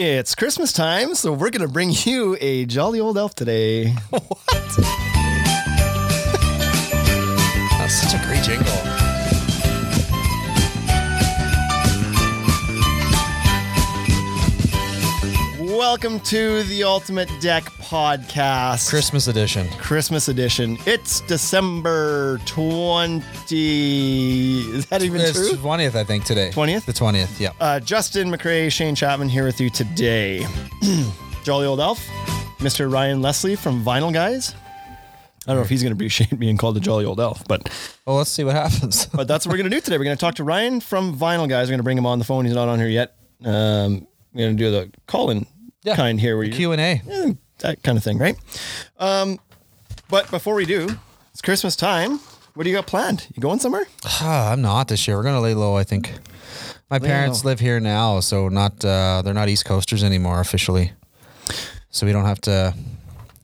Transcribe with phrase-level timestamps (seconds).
[0.00, 3.86] It's Christmas time, so we're going to bring you a jolly old elf today.
[4.52, 5.17] That's
[15.90, 18.90] Welcome to the Ultimate Deck Podcast.
[18.90, 19.66] Christmas edition.
[19.78, 20.76] Christmas edition.
[20.84, 23.24] It's December 20.
[24.76, 25.52] Is that even It's true?
[25.56, 26.50] 20th, I think, today.
[26.50, 26.84] 20th?
[26.84, 27.52] The 20th, yeah.
[27.58, 30.44] Uh, Justin McRae, Shane Chapman here with you today.
[31.42, 32.06] Jolly Old Elf,
[32.58, 32.92] Mr.
[32.92, 34.54] Ryan Leslie from Vinyl Guys.
[35.46, 37.66] I don't know if he's going to appreciate being called a Jolly Old Elf, but
[38.06, 39.06] Well, let's see what happens.
[39.14, 39.96] but that's what we're going to do today.
[39.96, 41.68] We're going to talk to Ryan from Vinyl Guys.
[41.68, 42.44] We're going to bring him on the phone.
[42.44, 43.16] He's not on here yet.
[43.42, 45.46] Um, we're going to do the call-in
[45.84, 45.96] Yeah.
[45.96, 46.76] kind here, where you Q&A.
[47.08, 48.36] Eh, that kind of thing, right?
[48.98, 49.38] Um,
[50.08, 50.88] but before we do,
[51.32, 52.18] it's Christmas time.
[52.54, 53.26] What do you got planned?
[53.34, 53.86] You going somewhere?
[54.20, 55.16] Ah, I'm not this year.
[55.16, 56.12] We're going to lay low, I think.
[56.90, 57.50] My parents low.
[57.50, 60.92] live here now, so not uh, they're not East Coasters anymore officially.
[61.90, 62.74] So we don't have to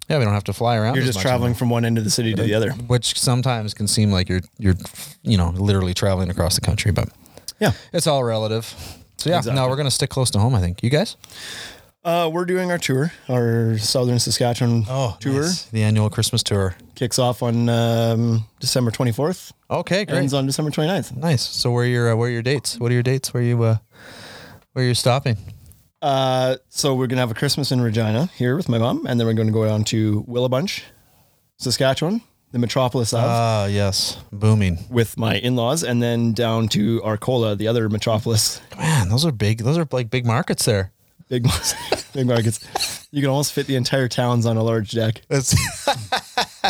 [0.08, 0.96] Yeah, we don't have to fly around.
[0.96, 2.70] You're just traveling from one end of the city to the other.
[2.72, 4.74] which sometimes can seem like you're you're
[5.22, 7.08] you know, literally traveling across the country, but
[7.60, 7.72] Yeah.
[7.92, 8.64] it's all relative.
[9.18, 9.60] So yeah, Exactly.
[9.60, 10.82] no, we're going to stick close to home, I think.
[10.82, 11.16] You guys?
[12.04, 15.42] Uh, we're doing our tour, our Southern Saskatchewan Oh, tour.
[15.44, 15.64] nice.
[15.66, 16.76] The annual Christmas tour.
[16.94, 20.18] Kicks off on um, December 24th, Okay, great.
[20.18, 21.16] ends on December 29th.
[21.16, 21.42] Nice.
[21.42, 22.78] So where are your uh, where are your dates?
[22.78, 23.32] What are your dates?
[23.32, 23.78] Where you uh
[24.74, 25.38] where you're stopping?
[26.02, 29.26] Uh, so we're gonna have a Christmas in Regina here with my mom, and then
[29.26, 30.84] we're going to go down to Willow Bunch,
[31.56, 32.20] Saskatchewan,
[32.52, 34.18] the metropolis of, Ah, yes.
[34.30, 34.84] Booming.
[34.90, 38.60] with my in-laws, and then down to Arcola, the other metropolis.
[38.76, 39.60] Man, those are big.
[39.64, 40.92] Those are like big markets there.
[41.28, 41.46] Big,
[42.14, 43.08] big markets.
[43.10, 45.22] You can almost fit the entire towns on a large deck.
[45.28, 45.54] That's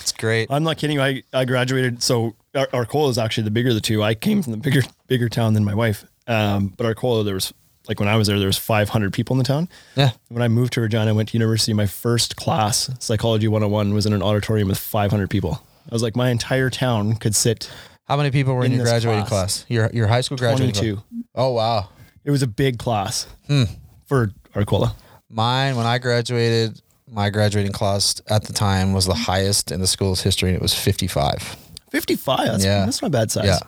[0.00, 0.50] It's great.
[0.50, 0.96] I'm not kidding.
[0.96, 1.02] you.
[1.02, 2.02] I, I graduated.
[2.02, 4.02] So Arcola is actually the bigger of the two.
[4.02, 6.04] I came from the bigger bigger town than my wife.
[6.26, 7.52] Um, but Arcola, there was
[7.88, 9.68] like when I was there, there was 500 people in the town.
[9.96, 10.10] Yeah.
[10.28, 11.72] When I moved to Regina, I went to university.
[11.74, 15.62] My first class, Psychology 101, was in an auditorium with 500 people.
[15.90, 17.70] I was like, my entire town could sit
[18.06, 19.64] How many people were in, In your graduating class.
[19.64, 19.66] class?
[19.68, 20.96] Your your high school graduating 22.
[20.96, 21.04] class?
[21.34, 21.88] Oh wow.
[22.24, 23.64] It was a big class Hmm.
[24.06, 24.94] for Arcola.
[25.28, 29.86] Mine when I graduated, my graduating class at the time was the highest in the
[29.86, 31.56] school's history and it was 55.
[31.90, 32.46] 55.
[32.46, 32.84] That's, Yeah.
[32.84, 33.44] that's not a bad size.
[33.46, 33.58] Yeah.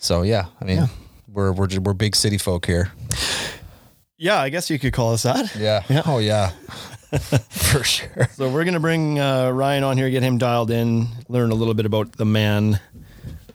[0.00, 0.86] So yeah, I mean, Yeah.
[1.32, 2.90] we're we're we're big city folk here.
[4.18, 5.54] Yeah, I guess you could call us that.
[5.56, 5.82] Yeah.
[5.88, 6.02] Yeah.
[6.06, 6.50] Oh yeah.
[7.50, 8.28] For sure.
[8.36, 11.74] So we're gonna bring uh, Ryan on here, get him dialed in, learn a little
[11.74, 12.78] bit about the man,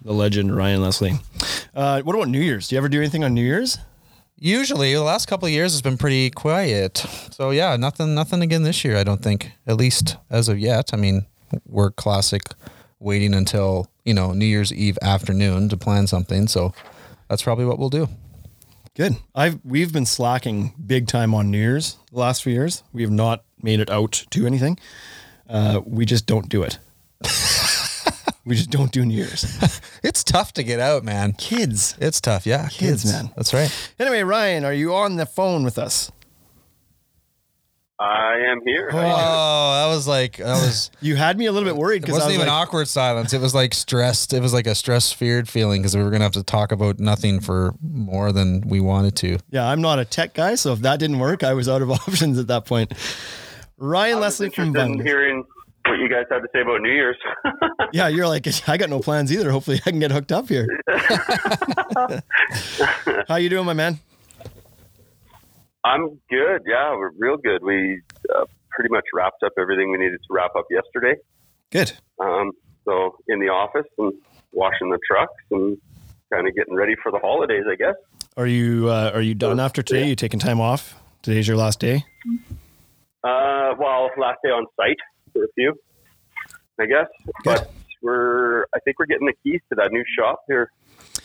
[0.04, 1.14] the legend, Ryan Leslie.
[1.74, 2.68] Uh, what about New Year's?
[2.68, 3.78] Do you ever do anything on New Year's?
[4.38, 6.98] Usually, the last couple of years has been pretty quiet.
[7.32, 8.98] So yeah, nothing, nothing again this year.
[8.98, 10.94] I don't think, at least as of yet.
[10.94, 11.26] I mean,
[11.66, 12.44] we're classic,
[13.00, 16.48] waiting until you know New Year's Eve afternoon to plan something.
[16.48, 16.74] So
[17.30, 18.10] that's probably what we'll do.
[18.96, 19.18] Good.
[19.34, 22.84] I've we've been slacking big time on New Year's the last few years.
[22.94, 24.80] We have not made it out to anything.
[25.50, 26.80] Uh, we just don't do it.
[28.46, 29.46] We just don't do New Year's.
[30.04, 31.34] It's tough to get out, man.
[31.34, 31.96] Kids.
[32.00, 32.46] It's tough.
[32.46, 33.32] Yeah, Kids, man.
[33.36, 33.72] That's right.
[33.98, 36.12] Anyway, Ryan, are you on the phone with us?
[37.98, 38.90] I am here.
[38.92, 40.92] Oh, that was like that was.
[41.02, 43.34] You had me a little bit worried because I wasn't was even like, awkward silence.
[43.34, 44.34] It was like stressed.
[44.34, 47.00] It was like a stress feared feeling because we were gonna have to talk about
[47.00, 49.38] nothing for more than we wanted to.
[49.50, 51.90] Yeah, I'm not a tech guy, so if that didn't work, I was out of
[52.08, 52.94] options at that point.
[53.78, 55.06] Ryan I Leslie from interested Bun.
[55.06, 55.48] hearing what
[56.06, 57.18] you guys had to say about New Year's.
[57.94, 59.52] Yeah, you're like, I got no plans either.
[59.52, 60.68] Hopefully, I can get hooked up here.
[63.28, 64.00] How you doing, my man?
[65.86, 66.64] I'm good.
[66.68, 67.64] Yeah, we're real good.
[67.64, 68.02] We
[68.36, 71.16] uh, pretty much wrapped up everything we needed to wrap up yesterday.
[71.72, 71.94] Good.
[72.20, 72.52] Um,
[72.84, 74.12] so in the office and
[74.52, 75.78] washing the trucks and
[76.34, 77.96] kind of getting ready for the holidays, I guess.
[78.36, 80.10] Are you uh, are you done after today?
[80.10, 80.96] You taking time off?
[81.22, 82.04] Today's your last day.
[83.24, 84.98] Uh, well, last day on site
[85.32, 85.74] for a few,
[86.80, 87.08] I guess.
[87.44, 87.72] But
[88.02, 90.72] we're, I think we're getting the keys to that new shop here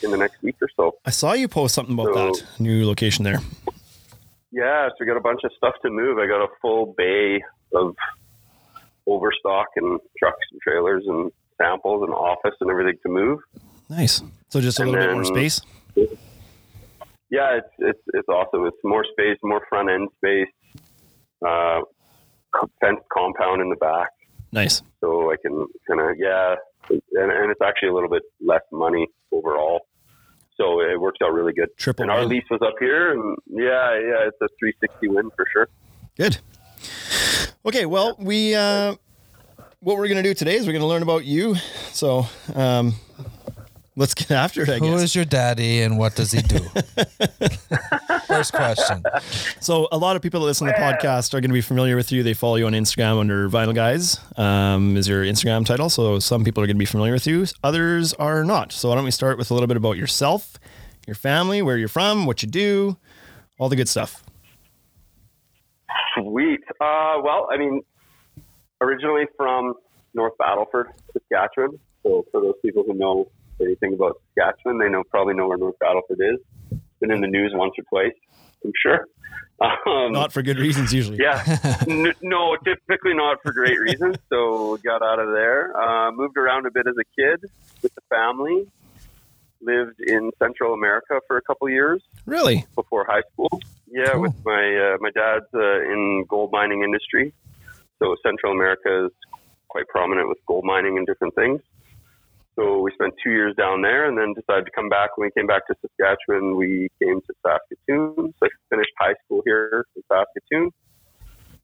[0.03, 0.95] in the next week or so.
[1.05, 3.39] I saw you post something about So- that new location there.
[4.53, 6.17] Yeah, so we got a bunch of stuff to move.
[6.17, 7.41] I got a full bay
[7.73, 7.95] of
[9.07, 11.31] overstock and trucks and trailers and
[11.61, 13.39] samples and office and everything to move.
[13.89, 14.21] Nice.
[14.49, 15.61] So just a And little bit more space.
[17.29, 18.65] Yeah, it's it's it's awesome.
[18.65, 20.49] It's more space, more front end space,
[21.45, 21.79] uh,
[22.81, 24.09] fenced compound in the back,
[24.51, 24.81] Nice.
[24.99, 26.55] so I can kind of yeah,
[26.89, 29.87] and, and it's actually a little bit less money overall.
[30.57, 31.69] So it works out really good.
[31.77, 32.29] Triple and our win.
[32.29, 35.67] lease was up here, and yeah, yeah, it's a 360 win for sure.
[36.17, 36.37] Good.
[37.65, 38.95] Okay, well, we uh,
[39.79, 41.55] what we're gonna do today is we're gonna learn about you.
[41.91, 42.93] So, um,
[44.01, 44.69] let's get after it.
[44.69, 45.03] I Who guess.
[45.03, 46.59] is your daddy and what does he do?
[48.27, 49.03] First question.
[49.59, 51.95] So a lot of people that listen to the podcast are going to be familiar
[51.95, 52.23] with you.
[52.23, 55.89] They follow you on Instagram under Vinyl Guys um, is your Instagram title.
[55.89, 57.45] So some people are going to be familiar with you.
[57.63, 58.71] Others are not.
[58.71, 60.57] So why don't we start with a little bit about yourself,
[61.05, 62.97] your family, where you're from, what you do,
[63.59, 64.23] all the good stuff.
[66.17, 66.61] Sweet.
[66.81, 67.81] Uh, well, I mean,
[68.81, 69.75] originally from
[70.15, 71.79] North Battleford, Saskatchewan.
[72.01, 73.27] So for those people who know
[73.61, 76.39] anything about Saskatchewan, they know probably know where North Battleford is.
[76.99, 78.15] Been in the news once or twice,
[78.65, 79.05] I'm sure.
[79.61, 81.19] Um, Not for good reasons usually.
[81.21, 81.43] yeah.
[81.87, 84.15] N- no, typically not for great reasons.
[84.27, 85.71] So got out of there.
[85.79, 87.41] Uh, moved around a bit as a kid
[87.83, 88.65] with the family.
[89.61, 92.65] Lived in Central America for a couple years Really?
[92.73, 93.49] before high school.
[93.87, 94.21] Yeah, Cool.
[94.21, 97.31] with my uh, my dad's uh, in gold mining industry,
[97.99, 99.11] so Central America is
[99.67, 101.61] quite prominent with gold mining and different things.
[102.61, 105.17] So we spent two years down there, and then decided to come back.
[105.17, 108.33] When we came back to Saskatchewan, we came to Saskatoon.
[108.39, 110.71] So I finished high school here in Saskatoon.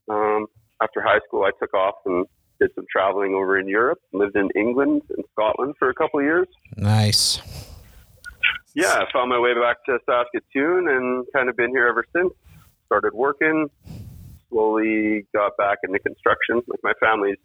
[0.09, 0.47] Um,
[0.81, 2.25] after high school, I took off and
[2.59, 3.99] did some traveling over in Europe.
[4.11, 7.39] Lived in England and Scotland for a couple of years Nice.
[8.73, 12.33] yeah, I found my way back to Saskatoon and kind of been here ever since.
[12.87, 13.69] Started working,
[14.49, 16.61] slowly got back into construction.
[16.67, 17.37] Like my family's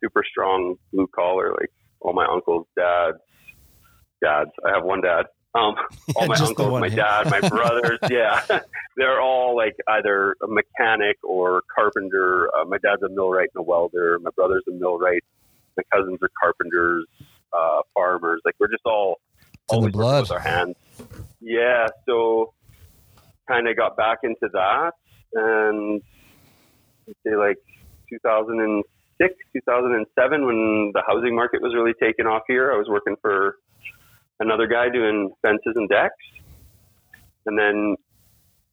[0.00, 1.50] super strong blue collar.
[1.50, 1.70] Like
[2.06, 3.18] all my uncles, dads,
[4.22, 4.50] dads.
[4.64, 5.26] I have one dad.
[5.54, 5.74] Um,
[6.16, 7.98] all my uncles, my dad, my brothers.
[8.10, 8.44] Yeah,
[8.96, 12.48] they're all like either a mechanic or carpenter.
[12.56, 14.18] Uh, my dad's a millwright and a welder.
[14.20, 15.24] My brother's a millwright.
[15.76, 17.06] My cousins are carpenters,
[17.52, 18.40] uh, farmers.
[18.44, 19.20] Like we're just all
[19.72, 20.22] in the blood.
[20.22, 20.76] with our hands.
[21.40, 22.52] Yeah, so
[23.48, 24.92] kind of got back into that,
[25.34, 26.02] and
[27.08, 27.58] I'd say like
[28.10, 28.88] 2006,
[29.20, 32.72] 2007, when the housing market was really taking off here.
[32.72, 33.56] I was working for
[34.40, 36.14] another guy doing fences and decks,
[37.46, 37.96] and then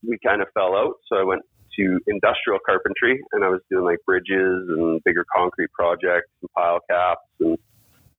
[0.07, 0.95] we kind of fell out.
[1.07, 1.43] So I went
[1.77, 6.79] to industrial carpentry, and I was doing like bridges and bigger concrete projects and pile
[6.89, 7.57] caps, and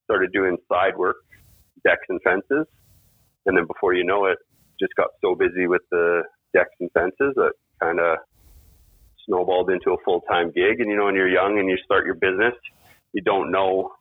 [0.05, 1.17] started doing side work,
[1.85, 2.67] decks and fences.
[3.47, 4.39] And then before you know it,
[4.81, 6.23] just got so busy with the
[6.55, 8.19] decks and fences that kind of
[9.27, 10.81] snowballed into a full time gig.
[10.81, 12.55] And you know, when you're young and you start your business,
[13.13, 13.93] you don't know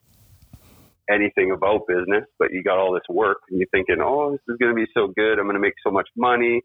[1.10, 4.58] anything about business, but you got all this work and you're thinking, oh, this is
[4.58, 5.40] going to be so good.
[5.40, 6.62] I'm going to make so much money.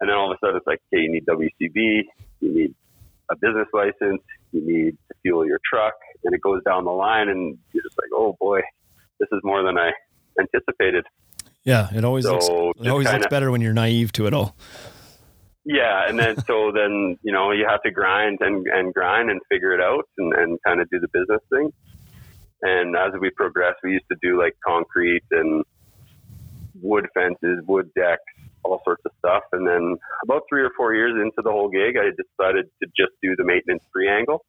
[0.00, 2.02] And then all of a sudden it's like, okay, you need WCB,
[2.40, 2.74] you need
[3.30, 4.22] a business license,
[4.52, 5.94] you need to fuel your truck.
[6.24, 8.60] And it goes down the line and you're just like, oh boy,
[9.18, 9.90] this is more than I
[10.38, 11.04] anticipated.
[11.64, 14.56] Yeah, it always So looks it always looks better when you're naive to it all.
[15.68, 19.40] Yeah, and then so then you know you have to grind and, and grind and
[19.50, 21.72] figure it out and, and kind of do the business thing.
[22.62, 25.64] And as we progress, we used to do like concrete and
[26.80, 28.22] wood fences, wood decks,
[28.62, 29.42] all sorts of stuff.
[29.52, 33.12] And then about three or four years into the whole gig, I decided to just
[33.20, 34.44] do the maintenance free angle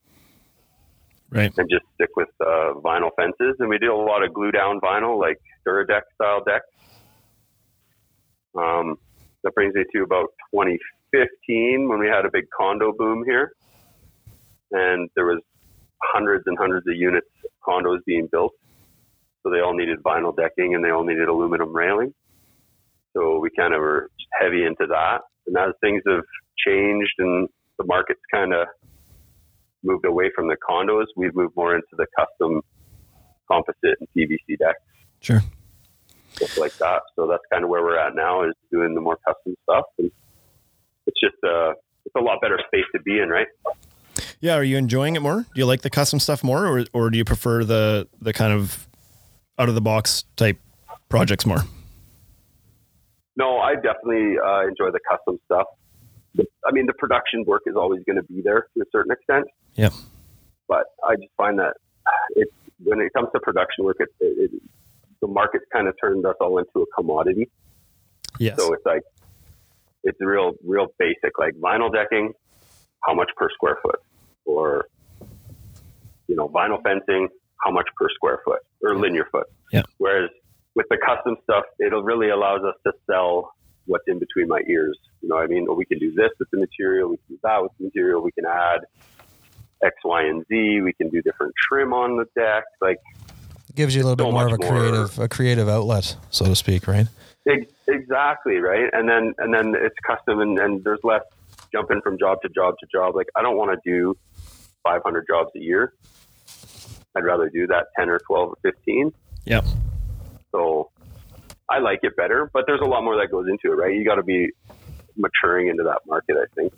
[1.30, 1.52] Right.
[1.58, 3.58] and just stick with uh, vinyl fences.
[3.60, 5.38] And we did a lot of glue down vinyl, like
[5.68, 6.66] Duradek style decks.
[8.56, 8.98] Um,
[9.44, 10.30] that brings me to about
[11.13, 13.54] 2015 when we had a big condo boom here,
[14.71, 15.42] and there was
[16.04, 18.54] hundreds and hundreds of units of condos being built.
[19.44, 22.13] So they all needed vinyl decking and they all needed aluminum railing.
[23.15, 24.09] So we kind of were
[24.39, 25.19] heavy into that.
[25.48, 26.24] And as things have
[26.65, 27.48] changed and
[27.80, 28.68] the market's kind of
[29.83, 32.61] moved away from the condos, we've moved more into the custom
[33.49, 34.80] composite and PVC decks
[35.21, 35.42] Sure.
[36.33, 37.04] stuff like that.
[37.16, 39.85] So that's kind of where we're at now is doing the more custom stuff.
[39.97, 40.11] And
[41.07, 41.71] it's just uh,
[42.06, 43.47] it's a lot better space to be in, right?
[44.40, 45.42] Yeah, are you enjoying it more?
[45.42, 48.54] Do you like the custom stuff more or or do you prefer the the kind
[48.54, 48.87] of
[49.59, 50.57] out of the box type
[51.09, 51.64] projects more?
[53.35, 55.68] No, I definitely uh, enjoy the custom stuff.
[56.68, 59.45] I mean, the production work is always going to be there to a certain extent,
[59.76, 59.90] Yeah.
[60.68, 61.73] but I just find that
[62.35, 62.52] it's
[62.83, 64.61] when it comes to production work, it, it, it
[65.21, 67.49] the market's kind of turned us all into a commodity.
[68.40, 68.57] Yes.
[68.59, 69.02] So it's like
[70.07, 72.33] it's real, real basic, like vinyl decking.
[73.04, 73.99] How much per square foot?
[74.45, 74.87] Or
[76.28, 77.28] you know, vinyl fencing.
[77.64, 79.47] How much per square foot or linear foot?
[79.71, 79.83] Yeah.
[79.97, 80.30] Whereas
[80.76, 83.52] with the custom stuff, it really allows us to sell
[83.85, 84.97] what's in between my ears.
[85.21, 85.68] You know I mean?
[85.68, 87.09] Or we can do this with the material.
[87.09, 88.21] We can do that with the material.
[88.21, 88.81] We can add
[89.83, 90.81] X, Y, and Z.
[90.81, 92.64] We can do different trim on the deck.
[92.80, 92.99] Like
[93.78, 96.18] Gives you a little So bit more of a much more- creative a creative outlet,
[96.31, 97.06] so to speak, right?
[97.48, 101.22] Ex- Exactly right, and then and then it's custom, and, and there's less
[101.72, 103.16] jumping from job to job to job.
[103.16, 104.18] Like I don't want to do
[104.84, 105.94] 500 jobs a year.
[107.16, 109.14] I'd rather do that 10 or 12 or 15.
[109.46, 109.62] yeah.
[110.52, 110.90] So
[111.69, 113.94] I like it better, but there's a lot more that goes into it, right?
[113.96, 114.50] You got to be
[115.16, 116.36] maturing into that market.
[116.38, 116.74] I think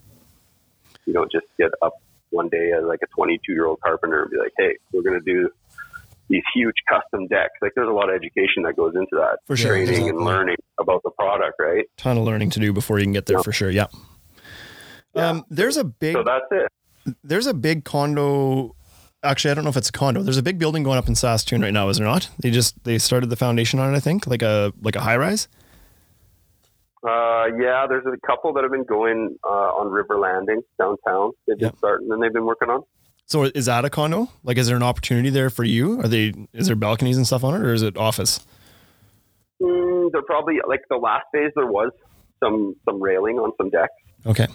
[1.06, 1.94] you don't just get up
[2.32, 5.20] one day as like a 22 year old carpenter and be like, hey, we're going
[5.20, 5.50] to do
[6.29, 7.53] these huge custom decks.
[7.62, 9.71] Like there's a lot of education that goes into that, For sure.
[9.71, 10.09] training Exactly.
[10.09, 11.86] and learning about the product, right?
[11.98, 13.69] Ton of learning to do before you can get there for sure.
[13.69, 13.88] Yeah.
[15.15, 17.15] Um, there's a big So that's it.
[17.24, 18.75] there's a big condo.
[19.24, 20.21] Actually, I don't know if it's a condo.
[20.21, 22.29] There's a big building going up in Saskatoon right now, is there not?
[22.39, 23.98] They just they started the foundation on it.
[23.98, 25.48] I think like a like a high rise.
[27.01, 31.31] Uh, yeah, there's a couple that have been going uh, on River Landing downtown.
[31.48, 31.77] They've been Yep.
[31.77, 32.83] starting and they've been working on.
[33.29, 34.27] So is that a condo?
[34.43, 36.00] Like, is there an opportunity there for you?
[36.01, 38.39] Are they is there balconies and stuff on it, or is it office?
[39.62, 41.51] Mm, they're probably like the last phase.
[41.55, 41.91] There was
[42.43, 43.93] some some railing on some decks,
[44.25, 44.48] Okay.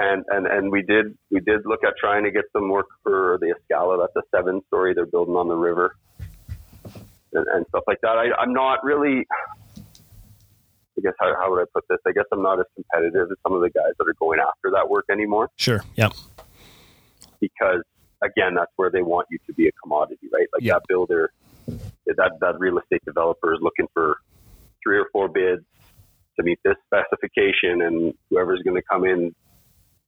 [0.00, 3.38] and and and we did we did look at trying to get some work for
[3.40, 3.98] the Escala.
[4.12, 5.94] That's a seven story they're building on the river,
[7.32, 8.16] and, and stuff like that.
[8.18, 9.24] I, I'm not really.
[10.96, 11.98] I guess how, how would I put this?
[12.06, 14.70] I guess I'm not as competitive as some of the guys that are going after
[14.72, 15.50] that work anymore.
[15.56, 15.80] Sure.
[15.96, 16.08] Yeah.
[17.40, 17.82] Because
[18.22, 20.46] again, that's where they want you to be a commodity, right?
[20.52, 20.74] Like Yeah.
[20.74, 21.32] that builder,
[21.66, 24.16] that that real estate developer is looking for
[24.82, 25.62] three or four bids
[26.38, 29.34] to meet this specification, and whoever's going to come in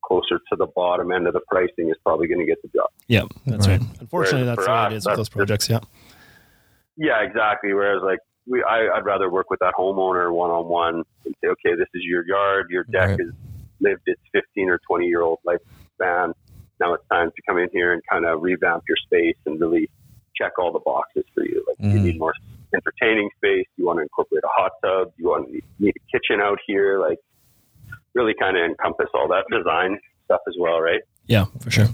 [0.04, 2.88] closer to the bottom end of the pricing is probably going to get the job.
[3.08, 3.22] Yeah.
[3.46, 3.80] That's right.
[3.80, 4.00] Right.
[4.00, 5.68] Unfortunately, Whereas that's for the way us, it is with those projects.
[5.68, 5.80] Yeah.
[6.96, 7.72] Yeah, exactly.
[7.74, 11.48] Whereas like we, I, I'd rather work with that homeowner one on one and say,
[11.48, 12.66] okay, this is your yard.
[12.70, 13.20] Your deck Right.
[13.20, 13.28] has
[13.80, 16.32] lived its 15 or 20 year old lifespan.
[16.80, 19.88] Now it's time to come in here and kind of revamp your space and really
[20.34, 21.64] check all the boxes for you.
[21.66, 22.04] Like you Mhm.
[22.04, 22.34] need more
[22.74, 23.66] entertaining space.
[23.76, 25.12] You want to incorporate a hot tub.
[25.16, 26.98] You want to need a kitchen out here.
[27.00, 27.18] Like
[28.14, 31.00] really kind of encompass all that design stuff as well, right?
[31.26, 31.88] Yeah, for sure.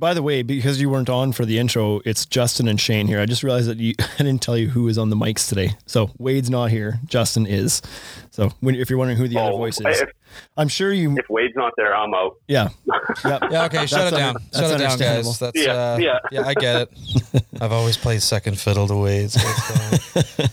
[0.00, 3.20] By the way, because you weren't on for the intro, it's Justin and Shane here.
[3.20, 5.74] I just realized that you, I didn't tell you who is on the mics today.
[5.86, 6.98] So Wade's not here.
[7.06, 7.82] Justin is.
[8.30, 10.10] So when, if you're wondering who the other Oh, voice is, if,
[10.56, 11.16] I'm sure you.
[11.18, 12.36] if Wade's not there, I'm out.
[12.48, 12.70] Yeah.
[13.24, 13.42] Yep.
[13.50, 14.36] Yeah, okay, shut it down.
[14.36, 15.38] under- that's shut it down, guys.
[15.38, 16.18] That's Yeah, uh, yeah.
[16.32, 17.44] yeah, I get it.
[17.60, 19.30] I've always played second fiddle to Wade.
[19.32, 20.50] So it's,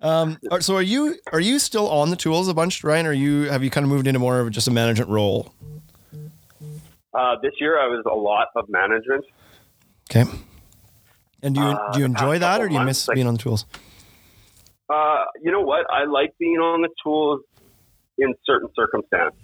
[0.00, 3.06] Um, so are you are you still on the tools a bunch, Ryan?
[3.06, 5.52] Or are you have you kind of moved into more of just a management role?
[7.16, 9.24] Uh, this year I was a lot of management.
[10.10, 10.24] Okay.
[11.42, 13.26] And do you Uh, do you enjoy that, or do you months, miss like- being
[13.26, 13.64] on the tools?
[14.88, 15.84] Uh, you know what?
[15.90, 17.40] I like being on the tools
[18.18, 19.38] in certain circumstances.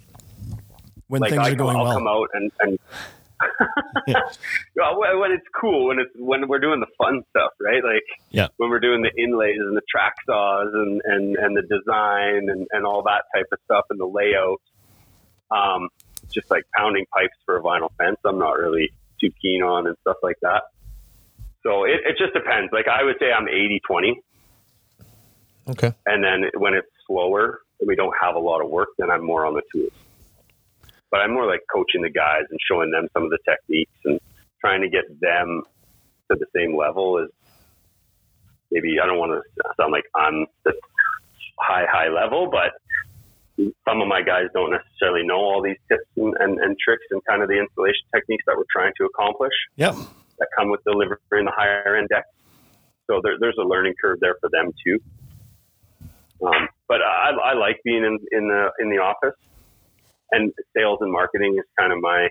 [1.07, 1.93] When like things I are going I'll well.
[1.93, 2.79] come out and and
[4.95, 7.83] when when it's cool, when it's when we're doing the fun stuff, right?
[7.83, 8.47] Like Yeah.
[8.57, 12.67] when we're doing the inlays and the track saws and and and the design and
[12.71, 14.61] and all that type of stuff and the layout.
[15.51, 15.89] Um,
[16.33, 19.95] just like pounding pipes for a vinyl fence, I'm not really too keen on and
[20.01, 20.63] stuff like that.
[21.63, 22.71] So it, it just depends.
[22.73, 24.21] Like I would say I'm 80 20.
[25.69, 25.93] okay.
[26.05, 29.23] And then when it's slower and we don't have a lot of work, then I'm
[29.23, 29.93] more on the tools.
[31.09, 34.19] But I'm more like coaching the guys and showing them some of the techniques and
[34.59, 35.61] trying to get them
[36.31, 37.29] to the same level as
[38.71, 40.73] maybe I don't want to sound like I'm the
[41.59, 42.73] high, high level, but
[43.57, 47.21] some of my guys don't necessarily know all these tips and, and, and tricks and
[47.25, 49.95] kind of the installation techniques that we're trying to accomplish Yep.
[50.39, 52.25] that come with delivering the higher end deck.
[53.07, 54.99] So there, there's a learning curve there for them too.
[56.45, 59.37] Um, but I, I like being in, in the in the office,
[60.31, 62.27] and sales and marketing is kind of my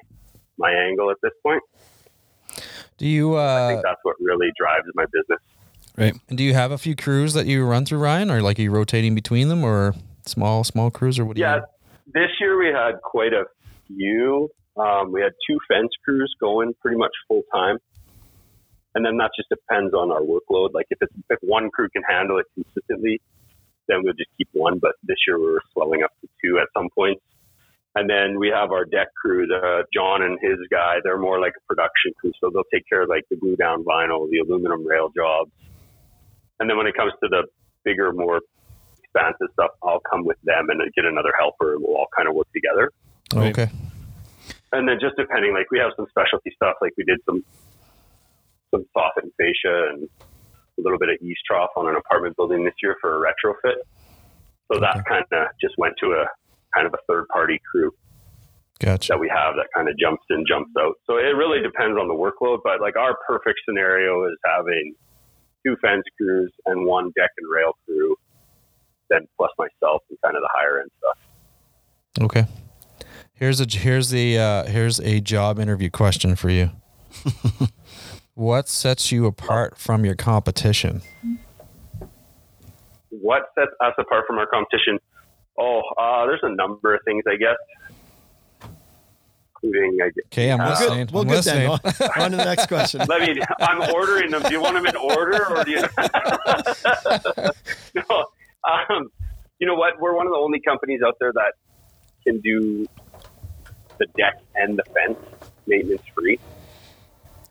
[0.58, 1.62] my angle at this point.
[2.98, 5.40] Do you I uh, think that's what really drives my business.
[5.96, 6.14] Right.
[6.28, 8.62] And do you have a few crews that you run through Ryan, or like are
[8.62, 9.94] you rotating between them, or
[10.26, 11.36] small small crews, or what?
[11.36, 13.44] Do Yeah, you Yeah, this year we had quite a
[13.86, 14.48] few.
[14.76, 17.78] Um, we had two fence crews going pretty much full time,
[18.94, 20.72] and then that just depends on our workload.
[20.72, 23.20] Like if it's if one crew can handle it consistently,
[23.88, 24.78] then we'll just keep one.
[24.78, 27.20] But this year we were swelling up to two at some point.
[27.94, 30.96] And then we have our deck crew, the John and his guy.
[31.04, 33.84] They're more like a production crew, so they'll take care of like the glue down
[33.84, 35.50] vinyl, the aluminum rail jobs.
[36.58, 37.44] And then when it comes to the
[37.84, 38.40] bigger, more
[39.12, 42.34] expansive stuff, I'll come with them and get another helper, and we'll all kind of
[42.34, 42.90] work together.
[43.34, 43.70] Okay.
[44.72, 47.44] And then just depending, like we have some specialty stuff, like we did some
[48.70, 50.08] some soffit and fascia and
[50.78, 53.76] a little bit of east trough on an apartment building this year for a retrofit.
[54.72, 56.24] So that kind of just went to a
[56.74, 57.92] kind of a third party crew
[58.80, 59.12] Gotcha.
[59.12, 60.94] that we have that kind of jumps in, jumps out.
[61.06, 64.94] So it really depends on the workload, but like our perfect scenario is having
[65.64, 68.16] two fence crews and one deck and rail crew,
[69.12, 71.18] then plus myself and kind of the higher end stuff.
[72.24, 72.46] Okay.
[73.34, 76.70] Here's a here's the uh, here's a job interview question for you.
[78.34, 81.02] what sets you apart from your competition?
[83.10, 84.98] what sets us apart from our competition?
[85.58, 88.70] Oh, uh, there's a number of things, I guess,
[89.62, 90.24] including I guess.
[90.26, 91.08] Okay, I'm Uh, listening.
[91.12, 91.78] Well, I'm good listening.
[91.84, 92.10] then.
[92.16, 93.00] On, on to the next question.
[93.10, 94.42] I mean, I'm ordering them.
[94.42, 95.82] Do you want them in order, or do you?
[97.94, 98.24] no.
[98.64, 99.10] Um,
[99.58, 100.00] you know what?
[100.00, 101.54] We're one of the only companies out there that
[102.26, 102.86] can do
[103.98, 105.18] the deck and the fence
[105.66, 106.38] maintenance free.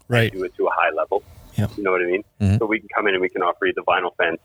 [0.07, 0.31] Right.
[0.31, 1.23] Do it to a high level.
[1.57, 1.67] Yeah.
[1.77, 2.23] You know what I mean?
[2.41, 2.59] Mhm.
[2.59, 4.41] So we can come in and we can offer you the vinyl fence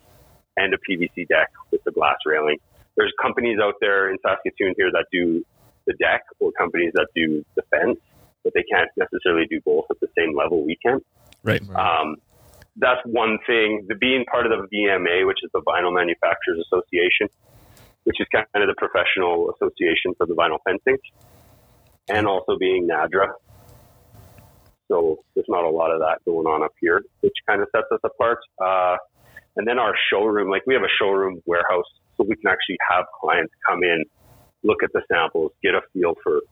[0.57, 2.59] and a PVC deck with the glass railing.
[2.97, 5.45] There's companies out there in Saskatoon here that do
[5.87, 7.99] the deck or companies that do the fence,
[8.43, 11.01] but they can't necessarily do both at the same level we can.
[11.43, 11.63] Right.
[11.71, 12.17] Um,
[12.79, 13.87] that's one thing.
[13.89, 17.29] The being part of the VMA, which is the Vinyl Manufacturers Association,
[18.05, 20.99] which is kind of the professional association for the vinyl fencing,
[22.09, 23.33] and also being NADRA.
[24.89, 27.87] So there's not a lot of that going on up here, which kind of sets
[27.91, 28.39] us apart.
[28.65, 28.97] Uh,
[29.57, 33.07] and then our showroom, like we have a showroom warehouse, so we can actually have
[33.21, 34.05] clients come in,
[34.63, 36.43] look at the samples, get a feel for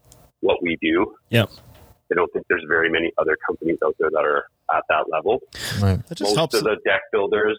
[0.40, 1.14] what we do.
[1.31, 1.50] Yep.
[2.11, 5.40] I don't think there's very many other companies out there that are at that level.
[5.80, 6.04] Right.
[6.09, 6.54] That just Most helps.
[6.54, 7.59] of the deck builders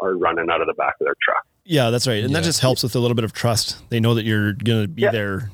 [0.00, 1.44] are running out of the back of their truck.
[1.64, 2.24] yeah, that's right.
[2.24, 3.88] And that just helps with a little bit of trust.
[3.90, 5.10] They know that you're going to be Yeah.
[5.12, 5.50] there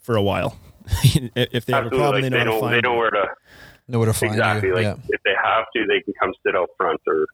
[0.00, 0.56] for a while.
[1.02, 2.94] if they have a problem, like, they know they how to know find they know
[2.94, 3.26] where to
[3.88, 4.68] Know where to find exactly.
[4.68, 4.74] you.
[4.74, 4.96] Like yeah.
[5.08, 7.26] if they have to, they can come sit out front, or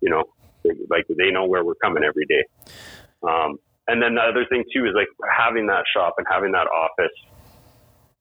[0.00, 0.24] you know,
[0.64, 2.42] they, like they know where we're coming every day.
[3.22, 3.58] Um,
[3.88, 7.12] and then the other thing too is like having that shop and having that office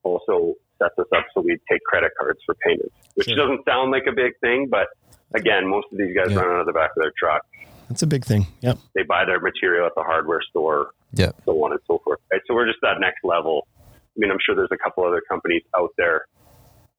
[0.04, 3.36] also sets us up so we take credit cards for payments, which Sure.
[3.38, 4.88] doesn't sound like a big thing, but
[5.34, 6.40] again, most of these guys Yeah.
[6.40, 7.46] run out of the back of their truck.
[7.90, 8.48] That's a big thing.
[8.62, 8.78] Yep.
[8.96, 11.32] They buy their material at the hardware store, Yeah.
[11.46, 12.20] so on and so forth.
[12.32, 12.42] Right?
[12.48, 13.68] So we're just that next level.
[13.80, 16.26] I mean, I'm sure there's a couple other companies out there,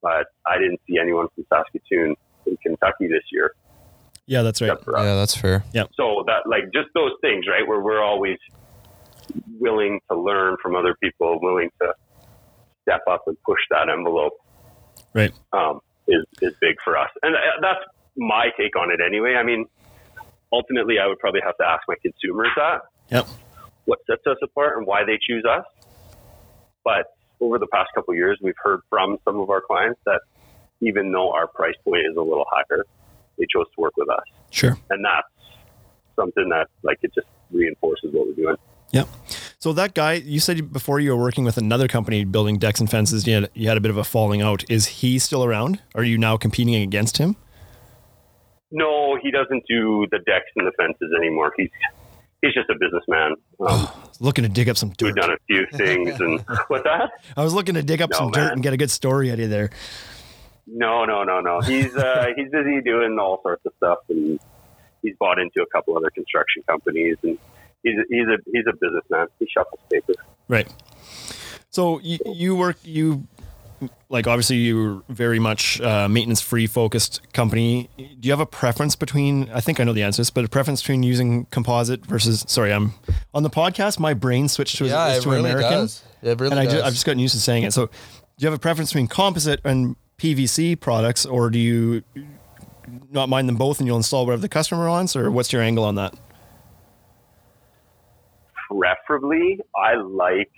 [0.03, 2.15] but I didn't see anyone from Saskatoon
[2.47, 3.53] in Kentucky this year.
[4.27, 4.69] Yeah, that's right.
[4.71, 5.05] Except for us.
[5.05, 5.65] Yeah, that's fair.
[5.95, 7.67] So that, like, just those things, right?
[7.67, 8.39] Where we're always
[9.59, 11.95] willing to learn from other people, willing to
[12.83, 14.35] step up and push that envelope,
[15.15, 15.33] Right.
[15.53, 17.11] um, is is big for us.
[17.23, 17.81] And uh, that's
[18.17, 19.35] my take on it, anyway.
[19.39, 19.67] I mean,
[20.53, 23.27] ultimately, I would probably have to ask my consumers that Yep.
[23.85, 25.65] what sets us apart and why they choose us.
[26.85, 27.07] But
[27.41, 30.21] over the past couple of years, we've heard from some of our clients that
[30.81, 32.85] even though our price point is a little higher,
[33.39, 34.77] they chose to work with us, Sure.
[34.91, 35.29] and that's
[36.17, 38.57] something that like it just reinforces what we're doing.
[38.91, 39.09] Yep.
[39.63, 42.91] So that guy, you said before you were working with another company building decks and
[42.91, 44.69] fences, you had, you had a bit of a falling out.
[44.69, 45.81] Is he still around?
[45.95, 47.37] Are you now competing against him?
[48.73, 51.53] No, he doesn't do the decks and the fences anymore.
[51.57, 51.71] He's
[52.41, 53.37] he's just a businessman.
[53.61, 55.15] Um, Looking to dig up some we've dirt.
[55.15, 57.11] done a few things, and what's that?
[57.37, 59.39] I was looking to dig up No, some dirt and get a good story out
[59.39, 59.71] of there.
[60.67, 61.61] No, no, no, no.
[61.61, 64.41] He's uh, he's busy doing all sorts of stuff, and
[65.03, 67.39] he's bought into a couple other construction companies, and
[67.83, 69.27] he's a, he's a he's a businessman.
[69.39, 70.15] He shuffles paper.
[70.49, 70.73] Right.
[71.71, 73.27] So you, you work you
[74.09, 77.89] like obviously you're very much uh, maintenance free focused company.
[77.97, 79.51] Do you have a preference between?
[79.51, 82.45] I think I know the answers, but a preference between using composite versus.
[82.47, 82.95] Sorry, I'm
[83.35, 83.99] on the podcast.
[83.99, 86.05] My brain switched to, Yeah, is it to really American, does.
[86.23, 87.73] It really and I just, I've just gotten used to saying it.
[87.73, 87.93] So, do
[88.39, 92.03] you have a preference between composite and PVC products, or do you
[93.11, 95.85] not mind them both and you'll install whatever the customer wants, or what's your angle
[95.85, 96.15] on that?
[98.79, 100.51] Preferably, I like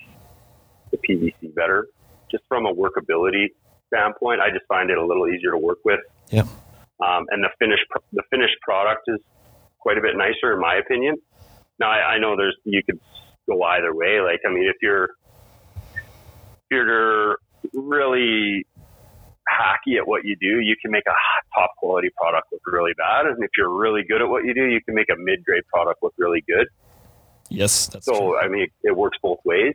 [0.90, 1.88] the PVC better,
[2.30, 3.48] just from a workability
[3.88, 4.40] standpoint.
[4.40, 6.00] I just find it a little easier to work with.
[6.30, 6.42] Yeah.
[7.04, 9.20] um, and the finished the finished product is
[9.78, 11.16] quite a bit nicer in my opinion.
[11.78, 12.98] Now I, I know there's you could
[13.46, 14.20] go either way.
[14.20, 15.10] Like I mean, if you're
[15.94, 17.36] if you're
[17.72, 18.66] really
[19.44, 21.14] hacky at what you do, you can make a
[21.54, 24.64] top quality product look really bad, and if you're really good at what you do,
[24.64, 26.66] you can make a mid grade product look really good.
[27.54, 28.14] Yes, that's true.
[28.14, 29.74] So I mean, it works both ways.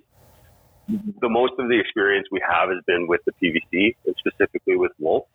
[0.87, 4.91] The most of the experience we have has been with the PVC, and specifically with
[4.97, 5.25] Wolf.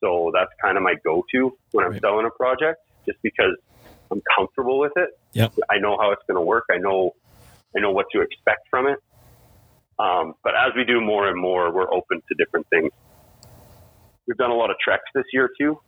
[0.00, 2.00] So that's kind of my go-to when I'm Right.
[2.00, 3.56] selling a project, just because
[4.10, 5.10] I'm comfortable with it.
[5.32, 5.54] Yep.
[5.68, 6.64] I know how it's going to work.
[6.70, 7.14] I know,
[7.76, 8.98] I know what to expect from it.
[9.98, 12.90] Um, but as we do more and more, we're open to different things.
[14.26, 15.78] We've done a lot of Trex this year too.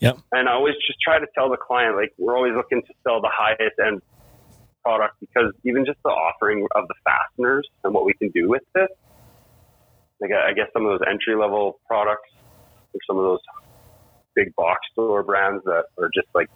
[0.00, 0.18] Yep.
[0.32, 3.20] And I always just try to tell the client, like, we're always looking to sell
[3.20, 4.02] the highest end
[4.82, 8.62] product because even just the offering of the fasteners and what we can do with
[8.74, 8.90] it,
[10.20, 12.30] like I I guess some of those entry level products
[12.94, 13.40] or some of those
[14.34, 16.48] big box store brands that are just like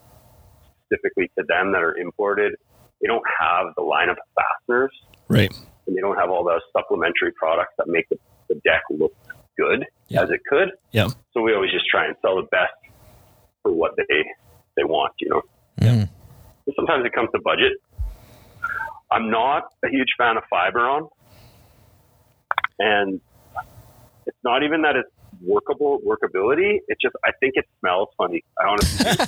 [0.87, 2.55] specifically to them that are imported,
[3.01, 4.91] they don't have the line of fasteners
[5.29, 5.53] right.
[5.87, 8.17] and they don't have all those supplementary products that make the,
[8.49, 9.13] the deck look
[9.59, 10.23] good Yeah.
[10.23, 10.71] as it could.
[10.93, 11.09] Yeah.
[11.33, 12.73] So we always just try and sell the best
[13.63, 14.25] for what they
[14.77, 15.43] they want, you know.
[15.81, 16.09] Mm.
[16.77, 17.73] sometimes it comes to budget.
[19.11, 21.09] I'm not a huge fan of Fiberon,
[22.79, 23.21] and
[24.27, 25.11] it's not even that it's
[25.43, 26.79] workable workability.
[26.89, 28.45] It's just I think it smells funny.
[28.59, 29.27] I honestly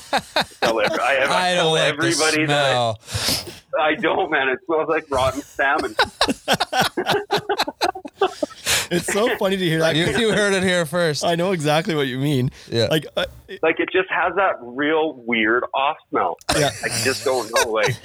[0.60, 2.76] tell every, I, have, I, I tell like everybody that.
[2.76, 4.48] I, I don't, man.
[4.48, 5.94] It smells like rotten salmon.
[8.98, 9.96] It's so funny to hear that.
[9.96, 11.24] You, you heard it here first.
[11.24, 12.50] I know exactly what you mean.
[12.70, 12.88] Yeah.
[12.90, 13.26] Like, uh,
[13.62, 16.36] like it just has that real weird off smell.
[16.56, 16.70] Yeah.
[16.84, 17.70] I just don't know.
[17.70, 17.96] Like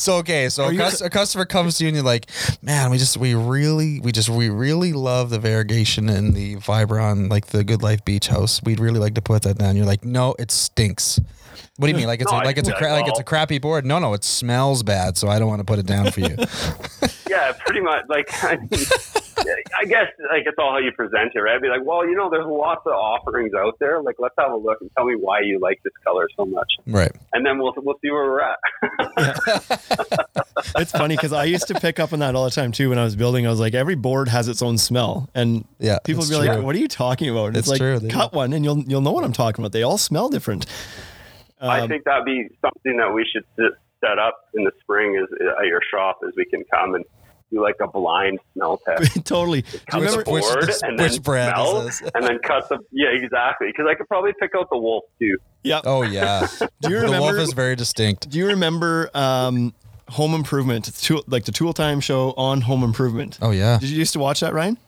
[0.00, 2.30] So okay, so a, cus- a customer comes to you and you're like,
[2.62, 7.28] man, we just we really we just we really love the variegation and the Fiberon,
[7.28, 8.62] like the Good Life Beach House.
[8.62, 9.76] We'd really like to put that down.
[9.76, 11.20] You're like, no, it stinks.
[11.80, 12.08] What do you mean?
[12.08, 13.86] Like it's No, a, like it's a I- cra- like it's a crappy board?
[13.86, 16.36] No, no, it smells bad, so I don't want to put it down for you.
[17.30, 18.04] yeah, pretty much.
[18.06, 18.68] Like I, mean,
[19.80, 21.54] I guess like it's all how you present it, right?
[21.56, 24.02] I'd be like, well, you know, there's lots of offerings out there.
[24.02, 26.70] Like let's have a look and tell me why you like this color so much,
[26.86, 27.12] right.
[27.32, 28.58] and then we'll we'll see where we're at.
[30.76, 32.98] it's funny because I used to pick up on that all the time too when
[32.98, 33.46] I was building.
[33.46, 36.46] I was like, every board has its own smell, and Yeah, people would it's be
[36.46, 38.80] like, "What are you talking about?" And It's it's, like, true, cut one, and you'll
[38.80, 39.72] you'll know what I'm talking about.
[39.72, 40.66] They all smell different.
[41.60, 43.44] I Um, think that'd be something that we should
[44.00, 45.28] set up in the spring is
[45.60, 47.04] at your shop, is we can come and
[47.52, 49.24] do like a blind smell test.
[49.26, 49.62] totally.
[49.62, 50.24] Do you cut remember?
[50.24, 52.02] the which- board which and then brand is smell this?
[52.14, 55.36] and then cut the yeah exactly because I could probably pick out the wolf too.
[55.64, 55.80] Yeah.
[55.84, 56.46] Oh yeah.
[56.80, 57.16] Do you remember?
[57.16, 58.30] the wolf is very distinct.
[58.30, 59.74] do you remember um,
[60.10, 60.88] Home Improvement?
[60.88, 63.38] It's tool, like the Tool Time show on Home Improvement.
[63.42, 63.78] Oh yeah.
[63.78, 64.78] Did you used to watch that, Ryan?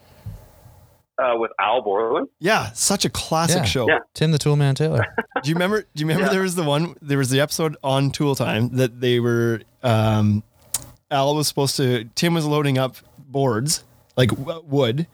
[1.22, 3.64] Uh, with Al Borland, Yeah, such a classic Yeah.
[3.64, 3.88] show.
[3.88, 3.98] Yeah.
[4.14, 5.04] Tim the Toolman Taylor.
[5.42, 5.82] Do you remember?
[5.82, 6.32] Do you remember Yeah.
[6.32, 6.96] there was the one?
[7.00, 9.60] There was the episode on Tool Time that they were.
[9.82, 10.42] Um,
[11.10, 12.04] Al was supposed to.
[12.14, 13.84] Tim was loading up boards
[14.16, 15.06] like w- wood,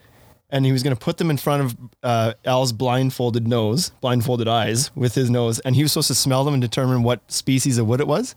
[0.49, 4.47] and he was going to put them in front of uh, Al's blindfolded nose, blindfolded
[4.47, 7.77] eyes with his nose, and he was supposed to smell them and determine what species
[7.77, 8.33] of wood it was.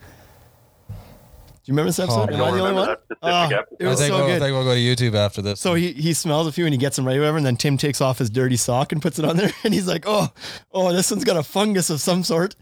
[1.64, 2.30] Do you remember this episode?
[2.30, 2.86] I Am don't I the only one?
[2.88, 3.76] that specific Oh, ah, episode.
[3.78, 5.60] it I was think, so we'll, I think we'll go to YouTube after this.
[5.60, 7.36] So he, he smells a few and he gets them right, whatever.
[7.36, 9.52] And then Tim takes off his dirty sock and puts it on there.
[9.64, 10.28] And he's like, oh,
[10.72, 12.56] oh, this one's got a fungus of some sort.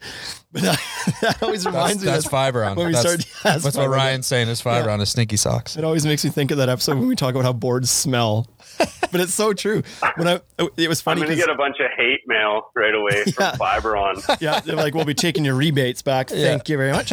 [0.52, 0.80] But that,
[1.20, 2.38] that always reminds that's me.
[2.38, 2.76] of- Fiberon.
[2.76, 3.88] when we that's, started- yeah, that's that's what.
[3.88, 4.94] Ryan's saying is fiber Yeah.
[4.94, 5.76] on his stinky socks.
[5.76, 8.48] It always makes me think of that episode when we talk about how boards smell.
[9.12, 9.82] but it's so true.
[10.16, 10.40] When I,
[10.76, 11.22] it was funny.
[11.22, 13.52] I'm funny going to 'cause- get a bunch of hate mail right away from Yeah.
[13.56, 14.40] Fiberon.
[14.40, 16.30] yeah, they're like, we'll be taking your rebates back.
[16.30, 17.12] Thank you very much.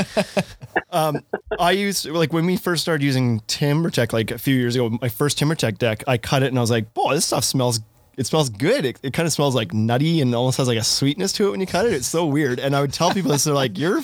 [0.91, 1.21] Um,
[1.59, 5.09] I used like when we first started using TimberTech like a few years ago, my
[5.09, 7.81] first TimberTech deck, I cut it and I was like, boy, this stuff smells.
[8.17, 8.83] It smells good.
[8.83, 11.51] It, it kind of smells like nutty and almost has like a sweetness to it
[11.51, 11.93] when you cut it.
[11.93, 12.59] It's so weird.
[12.59, 14.01] And I would tell people this, they're like, "You're,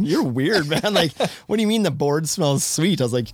[0.00, 1.12] you're weird, man." Like,
[1.46, 3.00] what do you mean the board smells sweet?
[3.00, 3.28] I was like,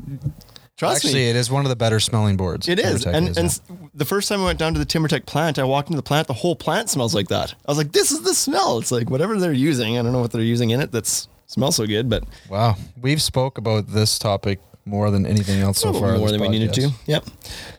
[0.77, 2.69] "Trust Actually, me, it is one of the better smelling boards.
[2.69, 3.05] it is.
[3.07, 3.89] TimberTech And is, and yeah.
[3.95, 6.27] the first time I went down to the TimberTech plant, I walked into the plant.
[6.27, 7.55] The whole plant smells like that.
[7.67, 9.99] I was like, "This is the smell." It's like whatever they're using.
[9.99, 10.93] I don't know what they're using in it.
[10.93, 15.79] That's smells so good, but wow, we've spoke about this topic more than anything else
[15.79, 16.18] so far.
[16.18, 16.90] more this than we needed to.
[17.07, 17.24] Yep.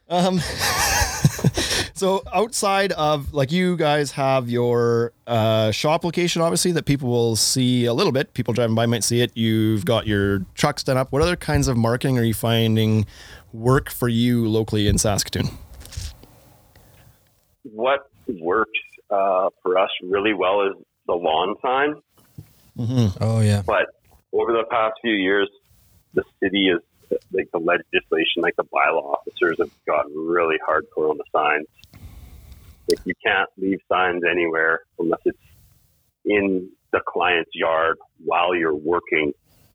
[0.09, 0.39] Um,
[1.93, 7.35] so outside of like you guys have your uh, shop location, obviously that people will
[7.35, 8.33] see a little bit.
[8.33, 9.31] People driving by might see it.
[9.35, 11.11] You've got your trucks done up.
[11.11, 13.05] What other kinds of marketing are you finding
[13.53, 15.49] work for you locally in Saskatoon?
[17.63, 20.73] What works uh, for us really well is
[21.07, 21.95] the lawn sign.
[23.19, 23.61] Oh yeah.
[23.65, 23.87] But
[24.33, 25.49] over the past few years,
[26.13, 26.69] the city
[27.31, 31.67] like the legislation, like the bylaw officers have gotten really hardcore on the signs.
[32.89, 35.37] Like you can't leave signs anywhere unless it's
[36.25, 39.33] in the client's yard while you're working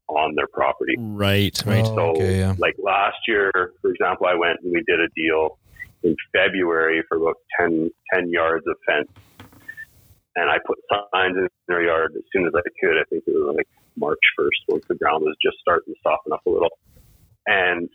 [0.09, 0.95] on their property.
[0.99, 1.61] Right.
[1.67, 1.85] Right.
[1.85, 2.55] So, Okay, yeah.
[2.59, 5.59] like last year, for example, I went and we did a deal
[6.03, 9.09] in February for about 10, 10 yards of fence.
[10.37, 10.79] And I put
[11.13, 12.99] signs in their yard as soon as I could.
[12.99, 16.33] I think it was like March 1st, once the ground was just starting to soften
[16.33, 16.69] up a little.
[17.47, 17.89] And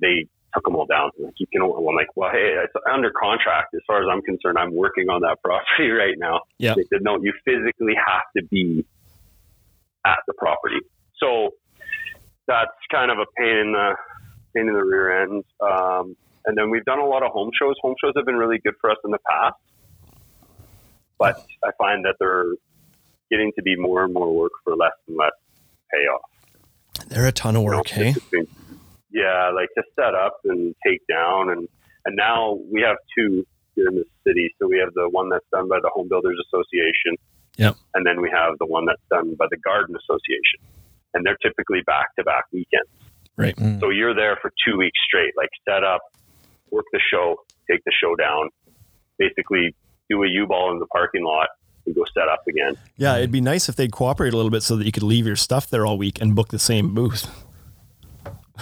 [0.00, 1.10] they took them all down.
[1.18, 3.74] Like, you can, I'm like, well, hey, it's under contract.
[3.74, 6.40] As far as I'm concerned, I'm working on that property right now.
[6.58, 6.74] Yeah.
[6.74, 8.84] They said, no, you physically have to be
[10.04, 10.80] at the property.
[11.18, 11.50] So
[12.46, 13.94] that's kind of a pain in the
[14.54, 15.44] pain in the rear end.
[15.60, 17.76] Um, and then we've done a lot of home shows.
[17.82, 19.56] Home shows have been really good for us in the past,
[21.18, 22.54] but I find that they're
[23.30, 25.32] getting to be more and more work for less and less
[25.92, 27.08] payoff.
[27.08, 28.14] They're a ton of you know, work, hey?
[29.10, 31.68] Just between- Yeah, like to set up and take down, and
[32.06, 33.46] and now we have two
[33.76, 34.54] here in the city.
[34.58, 37.16] So we have the one that's done by the Home Builders Association,
[37.58, 37.76] Yep.
[37.94, 40.60] and then we have the one that's done by the Garden Association,
[41.14, 42.88] and they're typically back to back weekends.
[43.36, 43.54] Right.
[43.56, 43.80] Mm.
[43.80, 46.00] So you're there for two weeks straight, like set up,
[46.70, 47.36] work the show,
[47.70, 48.48] take the show down,
[49.18, 49.74] basically
[50.08, 51.48] do a U ball in the parking lot,
[51.86, 52.76] and go set up again.
[52.96, 55.26] Yeah, it'd be nice if they'd cooperate a little bit so that you could leave
[55.26, 57.28] your stuff there all week and book the same booth.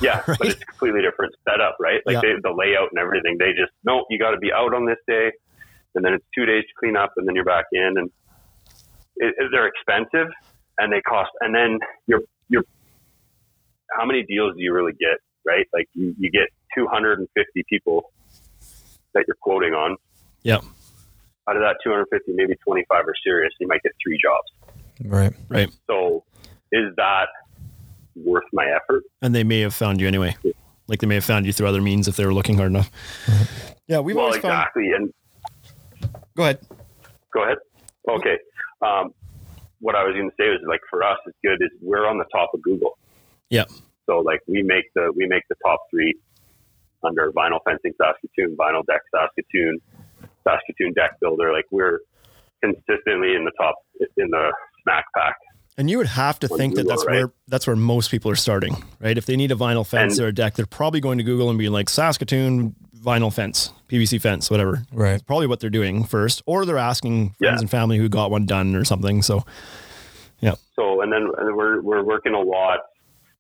[0.01, 2.01] Yeah, but it's a completely different setup, right?
[2.07, 2.21] Like Yeah.
[2.23, 3.37] they, the layout and everything.
[3.39, 5.31] They just no, you got to be out on this day,
[5.95, 8.11] and then it's two days to clean up, and then you're back in, and
[9.17, 10.29] it, it- they're expensive
[10.79, 11.31] and they cost.
[11.41, 12.65] And then you're you're
[13.99, 15.67] how many deals do you really get, right?
[15.73, 18.13] Like you, you get 250 people
[19.15, 19.97] that you're quoting on.
[20.45, 20.57] Yeah,
[21.49, 23.53] Out of that 250, maybe 25 are serious.
[23.59, 24.77] You might get three jobs.
[25.05, 25.33] Right.
[25.49, 25.69] right.
[25.89, 26.25] So
[26.71, 27.27] is that
[28.25, 29.05] worth my effort?
[29.23, 30.37] And they may have found you anyway.
[30.87, 32.91] Like they may have found you through other means if they were looking hard enough.
[33.87, 34.53] Yeah, we've well, always found.
[34.53, 34.93] exactly.
[34.93, 35.13] And
[36.39, 36.61] Go ahead.
[37.35, 37.59] Go ahead.
[38.09, 38.39] Okay.
[38.81, 39.13] Um,
[39.81, 42.17] what I was going to say was like for us, it's good is we're on
[42.17, 42.97] the top of Google.
[43.51, 43.65] Yeah.
[44.07, 46.15] So like we make the we make the top three
[47.03, 49.81] under vinyl fencing Saskatoon, vinyl deck Saskatoon,
[50.45, 51.53] Saskatoon deck builder.
[51.53, 52.01] Like we're
[52.63, 53.75] consistently in the top
[54.17, 54.53] in the
[54.85, 55.35] snack pack.
[55.79, 57.15] And you would have to On think that that's right?
[57.15, 59.17] where that's where most people are starting, right?
[59.17, 61.49] If they need a vinyl fence And- or a deck, they're probably going to Google
[61.51, 64.83] and be like Saskatoon vinyl fence, PVC fence, whatever.
[64.93, 65.15] Right.
[65.15, 67.59] It's probably what they're doing first, or they're asking friends Yeah.
[67.61, 69.23] and family who got one done or something.
[69.23, 69.45] So,
[70.41, 72.81] yeah, So and then we're we're working a lot.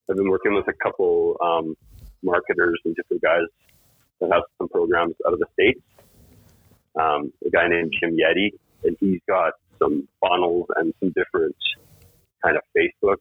[0.09, 1.77] I've been working with a couple um,
[2.22, 3.42] marketers and different guys
[4.20, 5.81] that have some programs out of the states.
[6.98, 8.51] Um, a guy named Jim Yeti,
[8.85, 11.55] and he's got some funnels and some different
[12.44, 13.16] kind of Facebook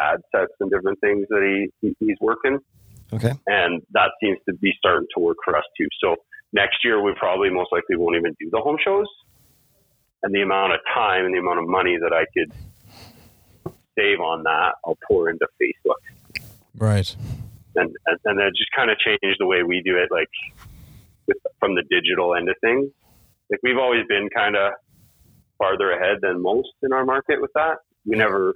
[0.00, 2.58] ad sets and different things that he, he he's working,
[3.12, 5.86] okay, and that seems to be starting to work for us too.
[6.02, 6.16] So
[6.52, 9.06] next year we probably most likely won't even do the home shows,
[10.22, 12.52] and the amount of time and the amount of money that I could
[13.96, 16.02] save on that, I'll pour into Facebook
[16.76, 17.14] Right.
[17.76, 20.28] and and, and that just kind of changed the way we do it, like
[21.26, 22.90] with, from the digital end of things.
[23.50, 24.72] Like we've always been kind of
[25.58, 27.76] farther ahead than most in our market with that.
[28.06, 28.54] We never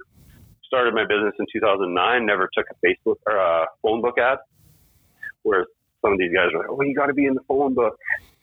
[0.65, 2.25] started my business in 2009.
[2.25, 4.37] Never took a Facebook or a phone book ad.
[5.43, 5.67] Whereas
[6.01, 7.97] some of these guys are like, "Oh, you got to be in the phone book,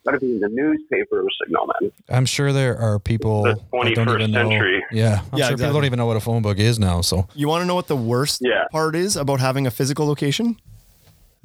[0.05, 1.93] got to be in the newspaper." It's like, no, man.
[2.09, 4.49] I'm sure there are people The that don't 21st even know.
[4.49, 4.85] century.
[4.93, 5.21] Yeah.
[5.33, 7.01] I'm Yeah, sure people don't even know what a phone book is now.
[7.03, 8.65] So you want to know what the worst Yeah.
[8.73, 10.57] part is about having a physical location?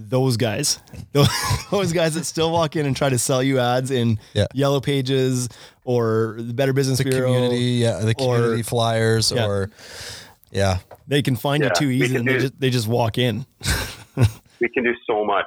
[0.09, 0.79] Those guys,
[1.13, 1.27] those,
[1.71, 4.47] those guys that still walk in and try to sell you ads in Yeah.
[4.53, 5.47] Yellow Pages
[5.85, 7.31] or the Better Business the Bureau.
[7.33, 9.45] community, yeah, the or- community flyers, Yeah.
[9.47, 9.69] or
[10.51, 13.17] yeah, They can find Yeah, you too easy, can and they just they just walk
[13.17, 13.45] in.
[14.59, 15.45] we can do so much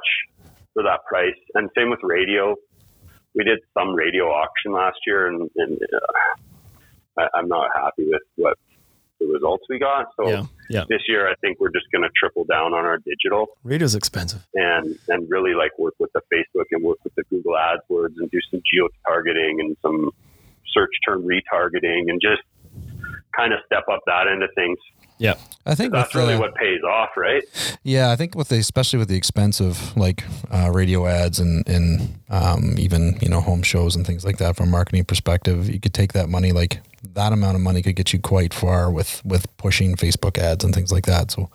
[0.73, 1.35] for that price.
[1.55, 2.55] And same with radio.
[3.35, 8.23] We did some radio auction last year, and, and uh, I, I'm not happy with
[8.37, 8.57] what
[9.21, 10.07] the results we got.
[10.17, 10.85] So Yeah, yeah.
[10.89, 14.47] this year, I think we're just going to triple down on our digital Radio's expensive.
[14.55, 18.31] and and really like work with the Facebook and work with the Google AdWords and
[18.31, 20.11] do some geo targeting and some
[20.73, 22.43] search term retargeting and just
[23.37, 24.79] kind of step up that end of things.
[25.17, 27.43] Yeah, I think That's really the- what pays off, right?
[27.85, 31.67] Yeah, I think with the especially with the expense of like uh, radio ads and
[31.69, 35.69] and um, even you know home shows and things like that from a marketing perspective,
[35.71, 36.81] you could take that money like
[37.13, 40.75] that amount of money could get you quite far with with pushing Facebook ads and
[40.75, 41.31] things like that.
[41.31, 41.51] So,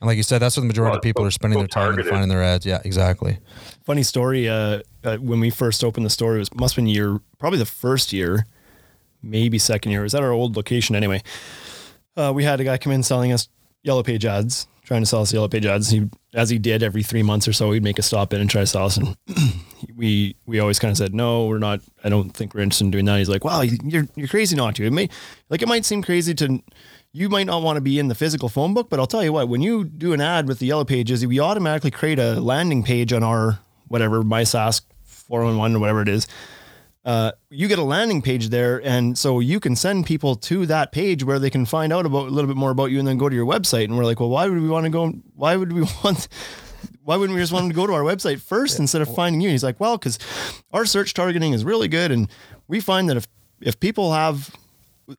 [0.00, 1.62] and like you said, that's what the majority Well, of people so- are spending so
[1.62, 2.66] their time and finding their ads.
[2.66, 3.38] Yeah, exactly.
[3.84, 4.48] funny story.
[4.48, 7.58] Uh, uh, when we first opened the store, it was must have been year probably
[7.58, 8.46] the first year,
[9.22, 10.00] maybe second year.
[10.00, 11.22] It was at our old location anyway.
[12.16, 13.48] Uh, we had a guy come in selling us
[13.82, 15.90] yellow page ads, trying to sell us yellow page ads.
[15.90, 18.48] He, as he did every three months or so, he'd make a stop in and
[18.48, 18.96] try to sell us.
[18.96, 19.16] And
[19.96, 21.80] we we always kind of said, no, we're not.
[22.02, 23.18] I don't think we're interested in doing that.
[23.18, 24.84] He's like, wow, you're you're crazy not to.
[24.84, 25.08] It may
[25.48, 26.62] like it might seem crazy to.
[27.12, 29.32] You might not want to be in the physical phone book, but I'll tell you
[29.32, 32.82] what, when you do an ad with the yellow pages, we automatically create a landing
[32.82, 36.26] page on our whatever, my Sask 411 or whatever it is.
[37.04, 40.90] Uh, you get a landing page there, and so you can send people to that
[40.90, 43.18] page where they can find out about a little bit more about you, and then
[43.18, 43.84] go to your website.
[43.84, 45.12] And we're like, well, why would we want to go?
[45.36, 46.28] Why would we want?
[47.04, 49.40] Why wouldn't we just want them to go to our website first instead of finding
[49.42, 49.48] you?
[49.48, 50.18] And he's like, well, because
[50.72, 52.28] our search targeting is really good, and
[52.66, 53.28] we find that if
[53.60, 54.54] if people have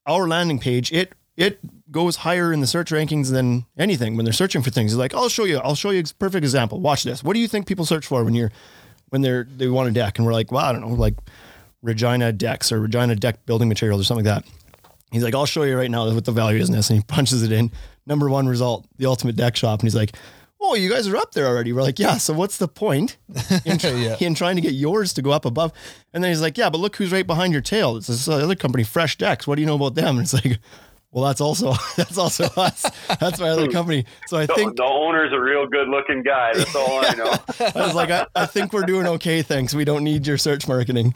[0.08, 1.60] our landing page, it it
[1.92, 4.92] goes higher in the search rankings than anything when they're searching for things.
[4.92, 5.60] He's like, I'll show you.
[5.60, 6.80] I'll show you a perfect example.
[6.80, 7.24] Watch this.
[7.24, 8.52] What do you think people search for when you're
[9.10, 10.18] when they're they want a deck?
[10.18, 11.16] And we're like, well, I don't know, like
[11.82, 14.52] Regina decks or Regina deck building materials or something like that.
[15.12, 16.90] He's like, I'll show you right now what the value is in this.
[16.90, 17.72] And he punches it in.
[18.08, 19.80] Number one result, the ultimate deck shop.
[19.80, 20.16] And he's like,
[20.62, 21.74] Oh, you guys are up there already.
[21.74, 22.18] We're like, Yeah.
[22.18, 23.18] So what's the point
[23.66, 24.16] in, try- Yeah.
[24.20, 25.72] in trying to get yours to go up above?
[26.14, 27.98] And then he's like, Yeah, but look who's right behind your tail.
[27.98, 29.46] It's this other company, Fresh Decks.
[29.48, 30.18] What do you know about them?
[30.18, 30.60] And it's like,
[31.12, 32.90] Well, that's also that's also us.
[33.20, 34.06] That's my other company.
[34.28, 36.54] So I The, think the owner's a real good looking guy.
[36.56, 37.32] That's all I know.
[37.76, 39.42] I was like, I, I think we're doing okay.
[39.44, 39.74] Thanks.
[39.76, 41.14] We don't need your search marketing.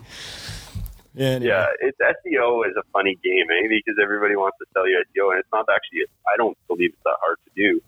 [1.17, 1.47] Anyway.
[1.49, 3.67] Yeah, it's SEO is a funny game, eh?
[3.67, 6.01] Because everybody wants to sell you SEO, and it's not actually.
[6.31, 7.81] I don't believe it's that hard to do.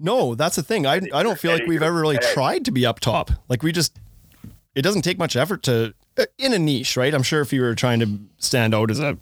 [0.00, 0.86] No, that's the thing.
[0.86, 3.30] I I don't feel like we've ever really tried to be up top.
[3.48, 3.98] Like we just
[4.74, 7.12] it doesn't take much effort to uh, in a niche, right?
[7.12, 9.18] I'm sure if you were trying to stand out as a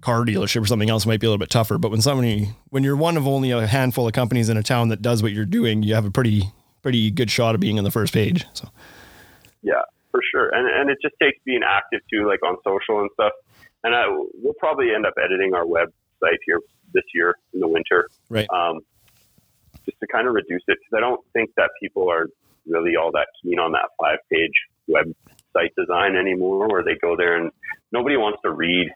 [0.00, 2.54] car dealership or something else it might be a little bit tougher, but when somebody
[2.70, 5.32] when you're one of only a handful of companies in a town that does what
[5.32, 6.50] you're doing, you have a pretty
[6.82, 8.46] pretty good shot of being on the first page.
[8.54, 8.68] So
[9.62, 10.48] Yeah, for sure.
[10.54, 13.32] And and it just takes being active too, like on social and stuff.
[13.82, 16.60] And I, we'll probably end up editing our website here
[16.92, 18.08] this year in the winter.
[18.28, 18.46] Right.
[18.50, 18.80] Um,
[19.84, 22.26] just to kind of reduce it because I don't think that people are
[22.66, 24.52] really all that keen on that five page
[24.88, 27.50] website design anymore where they go there and
[27.92, 28.88] nobody wants to read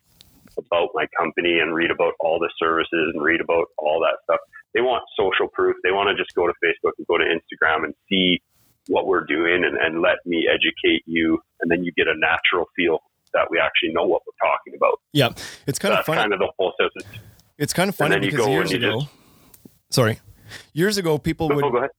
[0.58, 4.40] about my company and read about all the services and read about all that stuff.
[4.72, 5.76] They want social proof.
[5.82, 8.40] They want to just go to Facebook and go to Instagram and see
[8.88, 11.38] what we're doing and, and let me educate you.
[11.60, 12.98] And then you get a natural feel
[13.32, 15.00] that we actually know what we're talking about.
[15.12, 15.30] yeah,
[15.66, 16.20] it's kind of funny.
[16.20, 17.20] kind of the whole system.
[17.58, 19.02] it's kind of funny because go years ago,
[19.90, 20.20] sorry,
[20.72, 21.90] years ago people Oh, would ahead.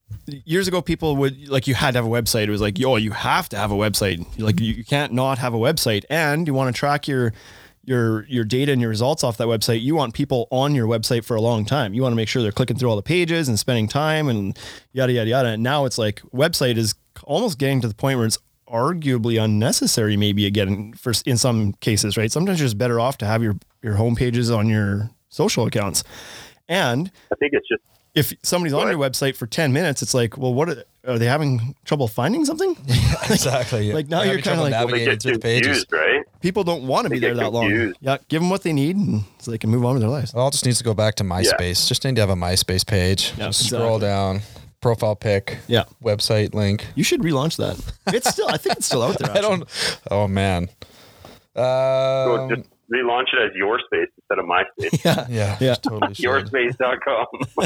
[0.45, 2.43] years ago people would like you had to have a website.
[2.43, 4.25] It was like yo you have to have a website.
[4.39, 6.03] Like you, you can't not have a website.
[6.09, 7.33] And you want to track your
[7.83, 9.81] your your data and your results off that website.
[9.81, 11.93] You want people on your website for a long time.
[11.93, 14.57] You want to make sure they're clicking through all the pages and spending time and
[14.91, 15.49] yada yada yada.
[15.49, 20.17] And now it's like website is almost getting to the point where it's arguably unnecessary
[20.17, 22.31] maybe again for in some cases right?
[22.31, 26.03] Sometimes you're just better off to have your your home pages on your social accounts.
[26.67, 27.83] And I think it's just
[28.15, 31.25] if somebody's on your website for 10 minutes, it's like, well, what are, are they
[31.25, 32.75] having trouble finding something?
[33.29, 33.91] exactly.
[33.93, 35.85] Like, now you're kinda like- navigating get through the pages.
[35.91, 36.23] right?
[36.41, 37.93] People don't want to be there get that long.
[38.01, 38.17] Yeah.
[38.29, 40.31] Give them what they need and so they can move on with their lives.
[40.33, 41.87] It all just needs to go back to MySpace.
[41.87, 43.33] Just need to have a MySpace page.
[43.37, 44.41] Yeah, Just scroll down,
[44.81, 45.85] profile pic, Yeah.
[46.03, 46.85] website link.
[46.95, 47.77] You should relaunch that.
[48.13, 49.31] It's still, I think it's still out there.
[49.37, 49.63] I don't.
[50.11, 50.69] Oh man.
[51.55, 55.03] So Um, just relaunch it as your space instead of MySpace.
[55.05, 55.25] Yeah.
[55.29, 55.67] yeah, Yeah.
[55.71, 56.13] just totally.
[56.15, 56.25] should.
[56.25, 57.25] Yourspace.com.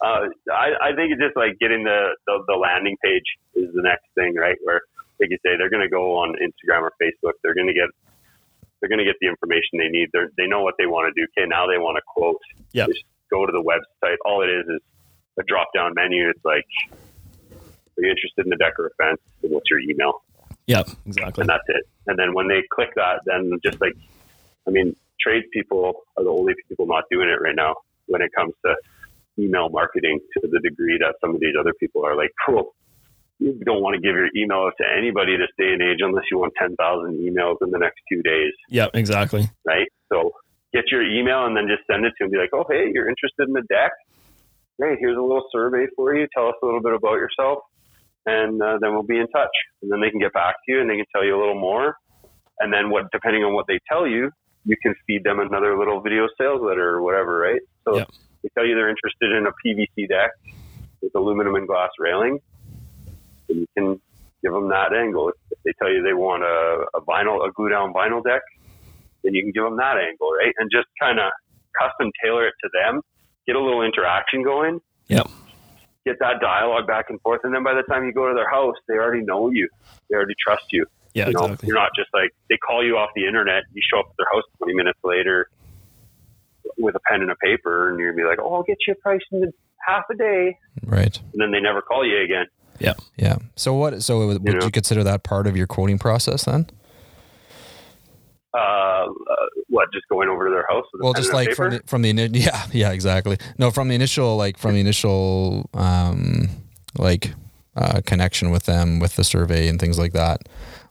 [0.00, 3.24] uh, I, I think it's just like getting the, the, the landing page
[3.54, 4.56] is the next thing, right?
[4.62, 4.82] Where,
[5.20, 7.32] like you say, they're going to go on Instagram or Facebook.
[7.42, 7.88] They're going to get
[8.80, 10.08] they're going to get the information they need.
[10.12, 11.26] They're, they know what they want to do.
[11.36, 12.40] Okay, now they want to quote.
[12.70, 12.86] Yeah.
[12.86, 14.14] Just go to the website.
[14.24, 14.80] All it is is
[15.36, 16.28] a drop down menu.
[16.30, 16.64] It's like,
[17.50, 19.20] are you interested in the deck or a fence?
[19.42, 20.22] And what's your email?
[20.68, 20.84] Yeah.
[21.06, 21.42] Exactly.
[21.42, 21.88] and that's it.
[22.06, 23.94] And then when they click that, then just like,
[24.68, 27.74] I mean, tradespeople are the only people not doing it right now
[28.06, 28.76] when it comes to
[29.42, 32.74] email marketing to the degree that some of these other people are like, cool.
[33.38, 36.24] You don't want to give your email out to anybody this day and age unless
[36.30, 36.74] you want 10,000
[37.22, 38.88] emails in the next two days, Yeah.
[38.94, 39.48] Exactly.
[39.64, 39.86] right?
[40.12, 40.32] So
[40.72, 42.30] get your email and then just send it to them.
[42.30, 43.92] Be like, oh, hey, you're interested in the deck?
[44.82, 46.26] Hey, here's a little survey for you.
[46.36, 47.58] Tell us a little bit about yourself.
[48.26, 49.54] And uh, then we'll be in touch.
[49.82, 51.58] And then they can get back to you and they can tell you a little
[51.58, 51.94] more.
[52.58, 54.30] And then what, depending on what they tell you,
[54.68, 57.60] you can feed them another little video sales letter or whatever, right?
[57.86, 58.08] So Yep.
[58.42, 60.30] they tell you they're interested in a PVC deck
[61.00, 62.38] with aluminum and glass railing,
[63.48, 64.00] then you can
[64.42, 65.32] give them that angle.
[65.50, 68.42] If they tell you they want a, a vinyl, a glue down vinyl deck,
[69.24, 70.52] then you can give them that angle, right?
[70.58, 71.32] And just kind of
[71.80, 73.00] custom tailor it to them,
[73.46, 75.28] get a little interaction going, Yep.
[76.04, 77.40] get that dialogue back and forth.
[77.44, 79.66] And then by the time you go to their house, they already know you.
[80.10, 80.84] They already trust you.
[81.18, 81.26] Yeah.
[81.28, 81.66] You know, Exactly.
[81.68, 83.64] you're not just like they call you off the internet.
[83.72, 85.48] You show up at their house 20 minutes later
[86.78, 88.92] with a pen and a paper, and you're gonna be like, "Oh, I'll get you
[88.92, 89.52] a price in
[89.86, 91.18] half a day," Right.
[91.32, 92.46] and then they never call you again.
[92.78, 92.94] Yeah.
[93.16, 93.38] Yeah.
[93.56, 94.02] So what?
[94.02, 94.70] So would You you, know?
[94.70, 96.68] consider that part of your quoting process then?
[98.54, 99.06] Uh, uh,
[99.68, 99.88] what?
[99.92, 100.84] Just going over to their house?
[100.92, 102.92] With a Well, pen just and a like from the, from the ini- yeah yeah
[102.92, 103.36] exactly.
[103.58, 106.48] No, from the initial like from the initial um
[106.96, 107.32] like
[107.76, 110.48] uh, connection with them with the survey and things like that.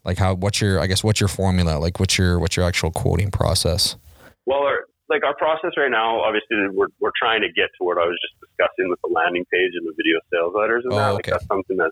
[0.08, 1.78] Like how what's your I guess what's your formula?
[1.78, 3.98] Like what's your what's your actual quoting process?
[4.46, 7.98] Well, our, like our process right now, obviously, we're, we're trying to get to what
[7.98, 10.96] I was just discussing with the landing page and the video sales letters and Oh,
[10.96, 11.08] that.
[11.10, 11.14] okay.
[11.16, 11.92] Like that's something that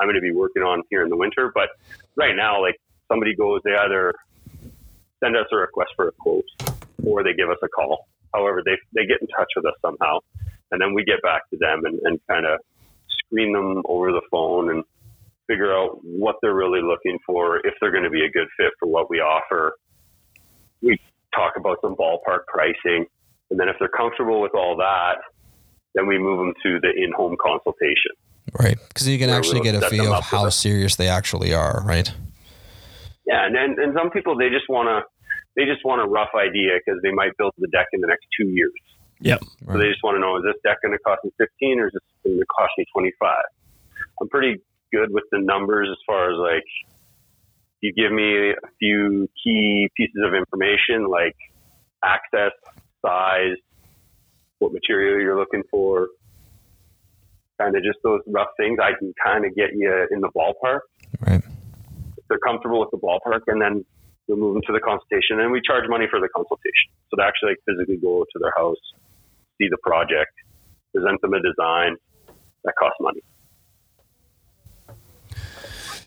[0.00, 1.52] I'm going to be working on here in the winter.
[1.54, 1.68] But
[2.16, 2.74] right now, like
[3.06, 4.12] somebody goes, they either
[5.22, 6.44] send us a request for a quote
[7.06, 8.08] or they give us a call.
[8.34, 10.18] However, they they get in touch with us somehow,
[10.72, 12.58] and then we get back to them and, and kind of
[13.26, 14.82] screen them over the phone and
[15.46, 18.70] figure out what they're really looking for, if they're going to be a good fit
[18.78, 19.76] for what we offer.
[20.82, 20.98] We
[21.34, 23.06] talk about some ballpark pricing,
[23.50, 25.16] and then if they're comfortable with all that,
[25.94, 28.12] then we move them to the in-home consultation.
[28.58, 28.76] Right.
[28.88, 31.82] Because you can Yeah, actually get a feel of how serious they actually are.
[31.84, 32.12] Right.
[33.26, 35.02] Yeah, and and, and some people they just want to
[35.56, 38.26] they just want a rough idea because they might build the deck in the next
[38.38, 38.72] two years.
[39.20, 39.40] Yep.
[39.66, 41.86] So they just want to know is this deck going to cost me 15 or
[41.86, 43.32] is this going to cost me 25?
[44.20, 44.60] I'm pretty
[44.94, 46.64] good with the numbers as far as like
[47.80, 51.36] you give me a few key pieces of information like
[52.04, 52.52] access,
[53.04, 53.56] size,
[54.58, 56.08] what material you're looking for,
[57.60, 60.80] kind of just those rough things, I can kind of get you in the ballpark.
[61.20, 61.42] Right.
[62.16, 63.84] If they're comfortable with the ballpark, and then
[64.28, 66.88] we'll move them to the consultation, and we charge money for the consultation.
[67.10, 68.80] So to actually like physically go to their house,
[69.58, 70.32] see the project,
[70.94, 71.96] present them a design,
[72.64, 73.20] that costs money.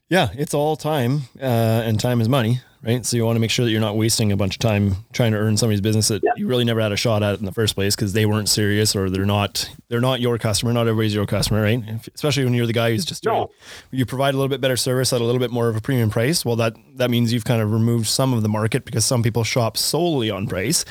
[0.09, 1.43] Yeah, it's all time, uh,
[1.85, 3.05] and time is money, right?
[3.05, 5.33] So you want to make sure that you're not wasting a bunch of time trying
[5.33, 6.31] to earn somebody's business that Yeah.
[6.37, 8.95] you really never had a shot at in the first place because they weren't serious
[8.95, 10.71] or they're not they're not your customer.
[10.71, 11.83] Not everybody's your customer, right?
[11.85, 13.49] If- especially when you're the guy who's just doing, No.
[13.91, 16.09] you provide a little bit better service at a little bit more of a premium
[16.09, 16.45] price.
[16.45, 19.43] Well, that that means you've kind of removed some of the market because some people
[19.43, 20.85] shop solely on price,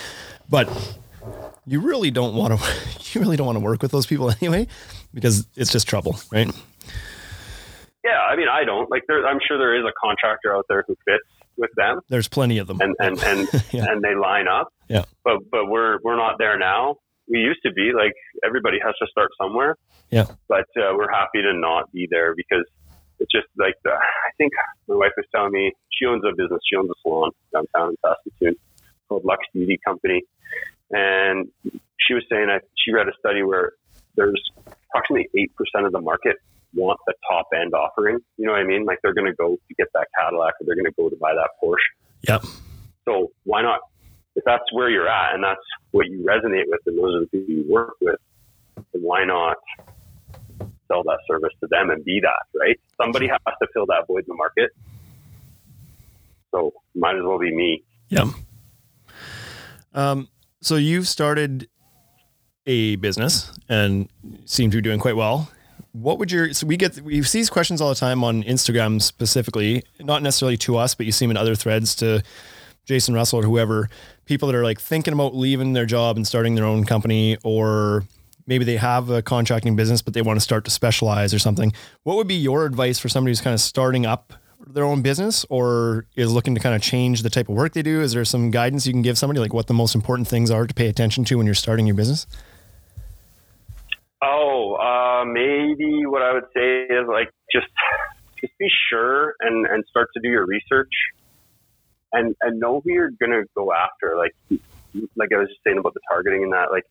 [0.50, 0.68] but
[1.66, 2.66] you really don't want to
[3.14, 4.66] you really don't want to work with those people anyway
[5.14, 6.50] because it's just trouble, right?
[8.06, 9.02] Yeah, I mean, I don't like.
[9.08, 11.24] There, I'm sure there is a contractor out there who fits
[11.56, 12.78] with them, There's plenty of them.
[12.80, 13.86] and and and, Yeah.
[13.90, 14.68] and they line up.
[14.88, 15.04] Yeah.
[15.24, 16.96] But but we're we're not there now.
[17.28, 18.12] We used to be like
[18.44, 19.76] everybody has to start somewhere.
[20.10, 20.26] Yeah.
[20.48, 22.64] But uh, we're happy to not be there because
[23.18, 24.52] it's just like the, I think
[24.86, 26.60] my wife was telling me she owns a business.
[26.70, 28.54] She owns a salon downtown in Saskatoon
[29.08, 30.22] called Lux Beauty Company,
[30.92, 31.48] and
[31.98, 33.72] she was saying that she read a study where
[34.14, 34.40] there's
[34.90, 36.36] approximately eight percent of the market
[36.76, 38.18] want the top end offering.
[38.36, 38.84] You know what I mean?
[38.84, 41.16] Like they're going to go to get that Cadillac or they're going to go to
[41.16, 41.76] buy that Porsche.
[42.28, 42.44] Yep.
[43.04, 43.80] So why not?
[44.36, 45.60] If that's where you're at and that's
[45.92, 48.20] what you resonate with and those are the people you work with,
[48.76, 49.56] then why not
[50.88, 52.78] sell that service to them and be that, right?
[53.02, 54.70] Somebody has to fill that void in the market.
[56.52, 57.82] So might as well be me.
[58.08, 58.28] Yep.
[59.94, 60.28] Um,
[60.60, 61.68] so you've started
[62.66, 64.08] a business and
[64.44, 65.50] seem to be doing quite well.
[66.00, 69.00] What would your so we get we see these questions all the time on Instagram
[69.00, 72.22] specifically, not necessarily to us, but you see them in other threads to
[72.84, 73.88] Jason Russell or whoever,
[74.26, 78.04] people that are like thinking about leaving their job and starting their own company or
[78.46, 81.72] maybe they have a contracting business but they want to start to specialize or something.
[82.02, 84.34] What would be your advice for somebody who's kind of starting up
[84.66, 87.80] their own business or is looking to kind of change the type of work they
[87.80, 88.02] do?
[88.02, 90.66] Is there some guidance you can give somebody like what the most important things are
[90.66, 92.26] to pay attention to when you're starting your business?
[94.22, 97.66] Oh, uh, maybe what I would say is like just
[98.40, 100.92] just be sure and and start to do your research
[102.12, 104.16] and and know who you're gonna go after.
[104.16, 104.34] Like
[105.16, 106.84] like I was just saying about the targeting and that, like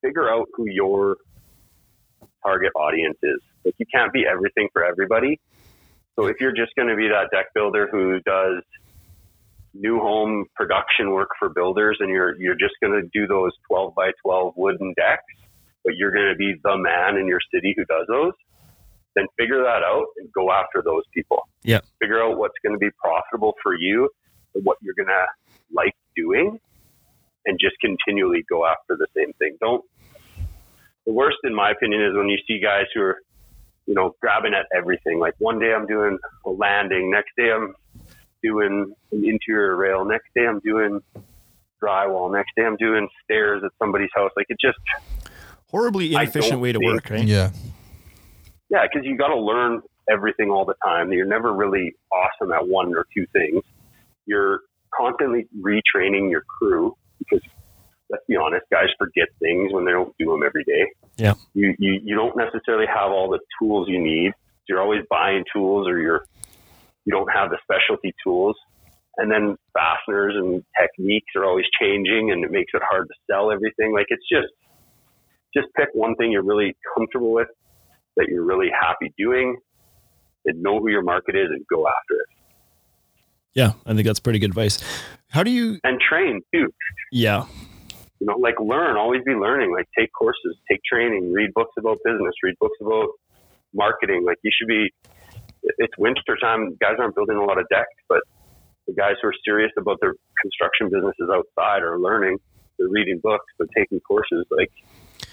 [0.00, 1.16] figure out who your
[2.44, 3.40] target audience is.
[3.64, 5.40] Like you can't be everything for everybody.
[6.16, 8.62] So if you're just gonna be that deck builder who does
[9.74, 14.12] new home production work for builders and you're you're just gonna do those twelve by
[14.22, 15.24] twelve wooden decks
[15.84, 18.32] but you're going to be the man in your city who does those,
[19.14, 21.48] then figure that out and go after those people.
[21.62, 21.80] Yeah.
[22.00, 24.08] Figure out what's going to be profitable for you
[24.54, 25.26] and what you're going to
[25.72, 26.58] like doing
[27.44, 29.56] and just continually go after the same thing.
[29.60, 29.84] Don't,
[31.06, 33.16] the worst in my opinion is when you see guys who are,
[33.86, 35.18] you know, grabbing at everything.
[35.18, 37.74] Like one day I'm doing a landing, next day I'm
[38.42, 41.00] doing an interior rail, next day I'm doing
[41.82, 44.30] drywall, next day I'm doing stairs at somebody's house.
[44.36, 44.78] Like it just,
[45.72, 47.24] Horribly inefficient way to think- work, right?
[47.24, 47.50] Yeah.
[48.70, 51.12] Yeah, because you got to learn everything all the time.
[51.12, 53.62] You're never really awesome at one or two things.
[54.26, 54.60] You're
[54.94, 57.42] constantly retraining your crew because
[58.10, 60.86] let's be honest, guys forget things when they don't do them every day.
[61.16, 61.34] Yeah.
[61.54, 64.32] You you, you don't necessarily have all the tools you need.
[64.68, 66.24] You're always buying tools or you're
[67.04, 68.56] you don't have the specialty tools.
[69.18, 73.50] And then fasteners and techniques are always changing and it makes it hard to sell
[73.50, 73.92] everything.
[73.92, 74.52] Like it's just
[75.54, 77.48] just pick one thing you're really comfortable with
[78.16, 79.56] that you're really happy doing
[80.44, 82.26] and know who your market is and go after it.
[83.54, 84.78] Yeah, I think that's pretty good advice.
[85.28, 85.78] How do you?
[85.84, 86.72] And train too.
[87.10, 87.44] Yeah,
[88.22, 91.98] You know, like learn, always be learning, like take courses, take training, read books about
[92.04, 93.08] business, read books about
[93.74, 94.22] marketing.
[94.24, 94.92] Like you should be,
[95.78, 96.76] it's winter time.
[96.80, 98.20] Guys aren't building a lot of decks, but
[98.86, 102.38] the guys who are serious about their construction businesses outside are learning.
[102.78, 104.46] They're reading books, they're taking courses.
[104.52, 104.70] Like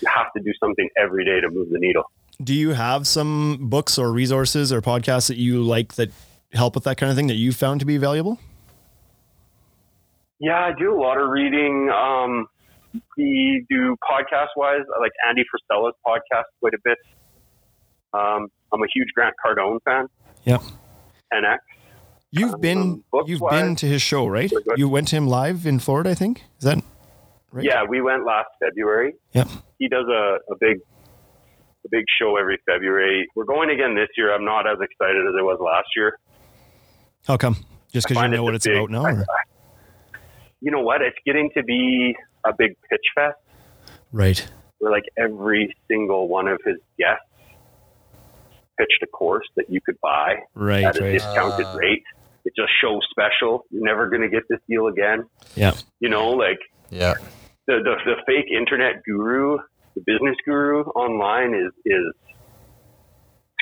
[0.07, 2.03] have to do something every day to move the needle.
[2.43, 6.09] Do you have some books or resources or podcasts that you like that
[6.53, 8.39] help with that kind of thing that you found to be valuable?
[10.39, 11.89] Yeah, I do a lot of reading.
[11.89, 12.47] Um,
[13.17, 14.81] we do podcast wise.
[14.95, 16.97] I like Andy Frisella's podcast quite a bit.
[18.13, 20.07] Um, I'm a huge Grant Cardone fan.
[20.45, 20.61] Yep.
[21.33, 21.57] 10X.
[22.31, 24.49] You've been Um, books you've been to his show, right?
[24.49, 24.79] Sorry, go ahead.
[24.79, 26.43] You went to him live in Florida, I think.
[26.59, 26.81] Is that
[27.51, 27.65] right?
[27.65, 29.13] Yeah, we went last February.
[29.33, 29.47] Yep.
[29.80, 30.77] He does a, a big
[31.86, 33.27] a big show every February.
[33.36, 34.34] We're going again this year.
[34.36, 36.19] I'm not as excited as I was last year.
[37.25, 37.55] How come?
[37.93, 39.05] Just because you know it's what it's big- about now?
[39.05, 39.25] I- or-
[40.61, 41.01] You know what?
[41.01, 42.15] It's getting to be
[42.45, 43.38] a big pitch fest
[44.11, 44.45] Right.
[44.80, 47.23] where like every single one of his guests
[48.77, 50.84] pitched a course that you could buy Right.
[50.84, 51.11] at a Right.
[51.13, 51.75] discounted Ah.
[51.75, 52.03] rate.
[52.45, 53.65] It's a show special.
[53.71, 55.25] You're never going to get this deal again.
[55.55, 55.73] Yeah.
[55.99, 56.59] You know, like
[56.89, 57.13] Yeah.
[57.70, 59.57] The, the the fake internet guru,
[59.95, 62.13] the business guru online is is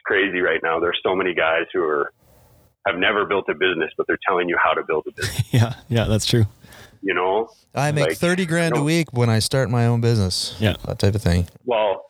[0.05, 0.79] crazy right now.
[0.79, 2.11] There's so many guys who are
[2.87, 5.43] have never built a business, but they're telling you how to build a business.
[5.53, 5.73] Yeah.
[5.89, 6.05] Yeah.
[6.05, 6.45] That's true.
[7.01, 10.55] You know, I make Like, 30 grand a week when I start my own business.
[10.59, 10.75] Yeah.
[10.85, 11.47] That type of thing.
[11.65, 12.05] well,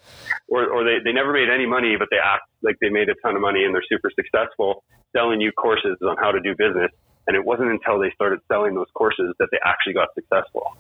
[0.50, 3.16] or or they they never made any money, but they act like they made a
[3.24, 4.84] ton of money and they're super successful
[5.16, 6.92] selling you courses on how to do business.
[7.26, 10.78] And it wasn't until they started selling those courses that they actually got successful.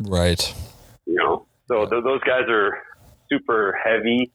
[0.00, 0.54] Right.
[1.06, 1.46] you know.
[1.68, 2.78] So th- those guys are
[3.30, 4.32] super heavy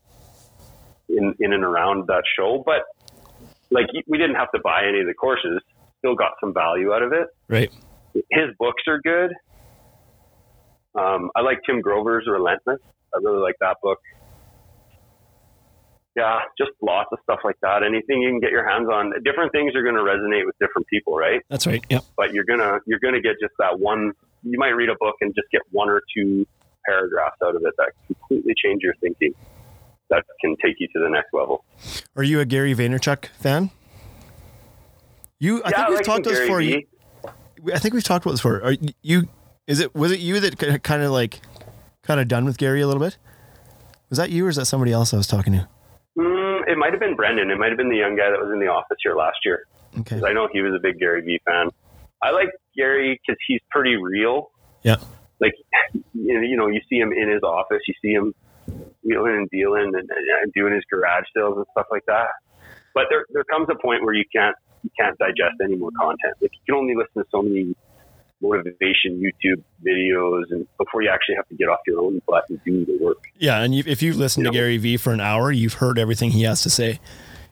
[1.09, 2.83] in in and around that show, but
[3.71, 5.61] like we didn't have to buy any of the courses.
[5.99, 7.27] Still got some value out of it.
[7.49, 7.71] Right.
[8.13, 9.31] His books are good.
[10.97, 12.79] Um, I like Tim Grover's Relentless.
[13.13, 13.99] I really like that book.
[16.15, 17.83] Yeah, just lots of stuff like that.
[17.83, 19.11] Anything you can get your hands on.
[19.25, 21.41] Different things are going to resonate with different people, right?
[21.49, 21.83] That's right.
[21.89, 22.03] Yep.
[22.15, 24.13] but you're gonna you're gonna get just that one.
[24.45, 26.45] You might read a book and just get one or two
[26.87, 29.33] paragraphs out of it that completely change your thinking.
[30.11, 31.65] That can take you to the next level.
[32.15, 33.71] Are you a Gary Vaynerchuk fan?
[35.39, 36.61] You, I yeah, think we've like talked about this Gary before.
[36.61, 38.63] You, I think we've talked about this before.
[38.63, 39.27] Are you?
[39.65, 39.95] Is it?
[39.95, 41.41] Was it you that kind of like,
[42.03, 43.17] kind of done with Gary a little bit?
[44.11, 45.67] Was that you or is that somebody else I was talking to?
[46.17, 47.49] Mm, it might have been Brendan.
[47.49, 49.65] It might have been the young guy that was in the office here last year.
[49.99, 50.21] Okay.
[50.23, 51.69] I know he was a big Gary Vee fan.
[52.21, 54.51] I like Gary because he's pretty real.
[54.83, 54.97] Yeah.
[55.39, 55.53] Like,
[56.13, 58.33] you know, you see him in his office, you see him
[59.03, 62.29] wheeling and dealing and, and doing his garage sales and stuff like that.
[62.93, 66.35] But there, there comes a point where you can't, you can't digest any more content.
[66.41, 67.75] Like, you can only listen to so many
[68.41, 72.59] motivation YouTube videos, and before you actually have to get off your own butt and
[72.63, 73.17] do the work.
[73.37, 74.59] Yeah, and you, if you listen You to know?
[74.59, 76.99] Gary Vee for an hour, you've heard everything he has to say.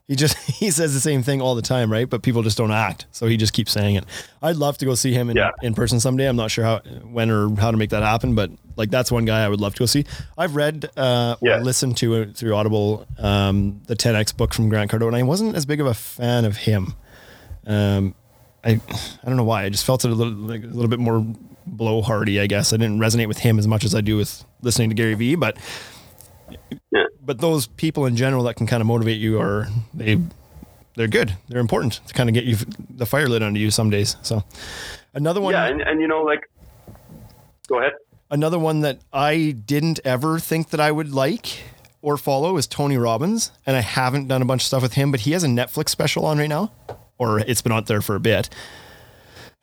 [0.07, 2.09] He just he says the same thing all the time, right?
[2.09, 4.03] But people just don't act, so he just keeps saying it.
[4.41, 5.51] I'd love to go see him in, Yeah.
[5.61, 6.27] in person someday.
[6.27, 9.23] I'm not sure how, when, or how to make that happen, but like that's one
[9.25, 10.05] guy I would love to go see.
[10.37, 11.59] I've read uh, or Yeah.
[11.59, 15.55] listened to it through Audible um, the 10x book from Grant Cardone, and I wasn't
[15.55, 16.95] as big of a fan of him.
[17.65, 18.13] Um,
[18.65, 19.63] I I don't know why.
[19.63, 21.25] I just felt it a little like a little bit more
[21.69, 22.41] blowhardy.
[22.41, 24.95] I guess I didn't resonate with him as much as I do with listening to
[24.95, 25.57] Gary Vee, but
[26.91, 27.03] Yeah.
[27.25, 30.19] but those people in general that can kind of motivate you are they
[30.95, 32.55] they're good they're important to kind of get you
[32.89, 34.43] the fire lit under you some days so
[35.13, 36.41] another one Yeah, and, and you know, like,
[37.67, 37.93] go ahead.
[38.29, 41.63] another one that i didn't ever think that i would like
[42.01, 45.09] or follow is tony robbins and i haven't done a bunch of stuff with him
[45.11, 46.71] but he has a netflix special on right now
[47.17, 48.49] or it's been out there for a bit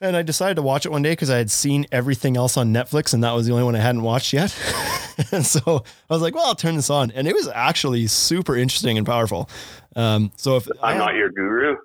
[0.01, 2.73] and I decided to watch it one day because I had seen everything else on
[2.73, 4.57] Netflix and that was the only one I hadn't watched yet.
[5.33, 7.11] and so I was like, well, I'll turn this on.
[7.11, 9.49] And it was actually super interesting and powerful.
[9.97, 11.77] Um, so if I'm not your guru.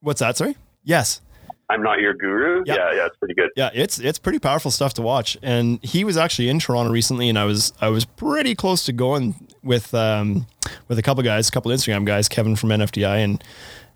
[0.00, 0.36] what's that?
[0.36, 0.56] Sorry.
[0.82, 1.20] Yes.
[1.68, 2.64] I'm not your guru.
[2.66, 2.74] Yeah.
[2.74, 3.50] Yeah, yeah, it's pretty good.
[3.54, 3.70] Yeah.
[3.72, 5.36] It's, it's pretty powerful stuff to watch.
[5.40, 8.92] And he was actually in Toronto recently and I was, I was pretty close to
[8.92, 10.48] going with, um,
[10.88, 13.44] with a couple guys, a couple Instagram guys, Kevin from NFDI and,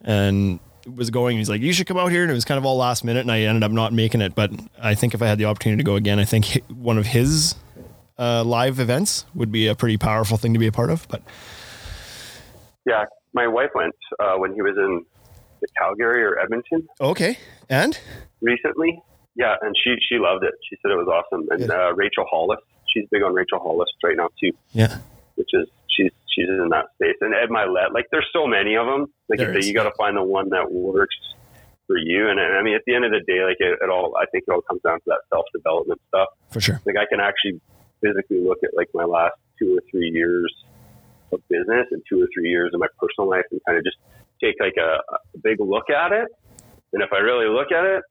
[0.03, 2.23] and was going, he's like, you should come out here.
[2.23, 4.35] And it was kind of all last minute and I ended up not making it.
[4.35, 7.07] But I think if I had the opportunity to go again, I think one of
[7.07, 7.55] his,
[8.19, 11.07] uh, live events would be a pretty powerful thing to be a part of.
[11.09, 11.23] But
[12.87, 15.05] Yeah, my wife went uh, when he was in
[15.79, 17.39] Calgary or Edmonton okay.
[17.69, 17.99] And
[18.41, 19.03] recently.
[19.37, 20.55] Yeah, and she she loved it.
[20.69, 21.49] She said it was awesome.
[21.51, 22.61] And uh, Rachel Hollis,
[22.93, 24.99] she's big on Rachel Hollis right now too, yeah,
[25.35, 25.67] which is
[26.35, 27.17] she's in that space.
[27.21, 29.07] And Ed Mylett, like there's so many of them.
[29.29, 31.17] Like There you you got to find the one that works
[31.87, 32.29] for you.
[32.29, 34.45] And I mean, at the end of the day, like it, it all, I think
[34.49, 36.29] it all comes down to that self development stuff.
[36.51, 36.81] for sure.
[36.87, 37.61] like I can actually
[38.01, 40.53] physically look at like my last two or three years
[41.33, 43.97] of business and two or three years of my personal life and kind of just
[44.43, 46.29] take like a, a big look at it.
[46.93, 48.03] And if I really look at it,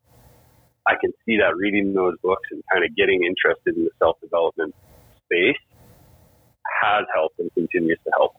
[0.87, 4.19] I can see that reading those books and kind of getting interested in the self
[4.21, 4.75] development
[5.25, 5.59] space
[6.81, 8.33] has helped and continues to help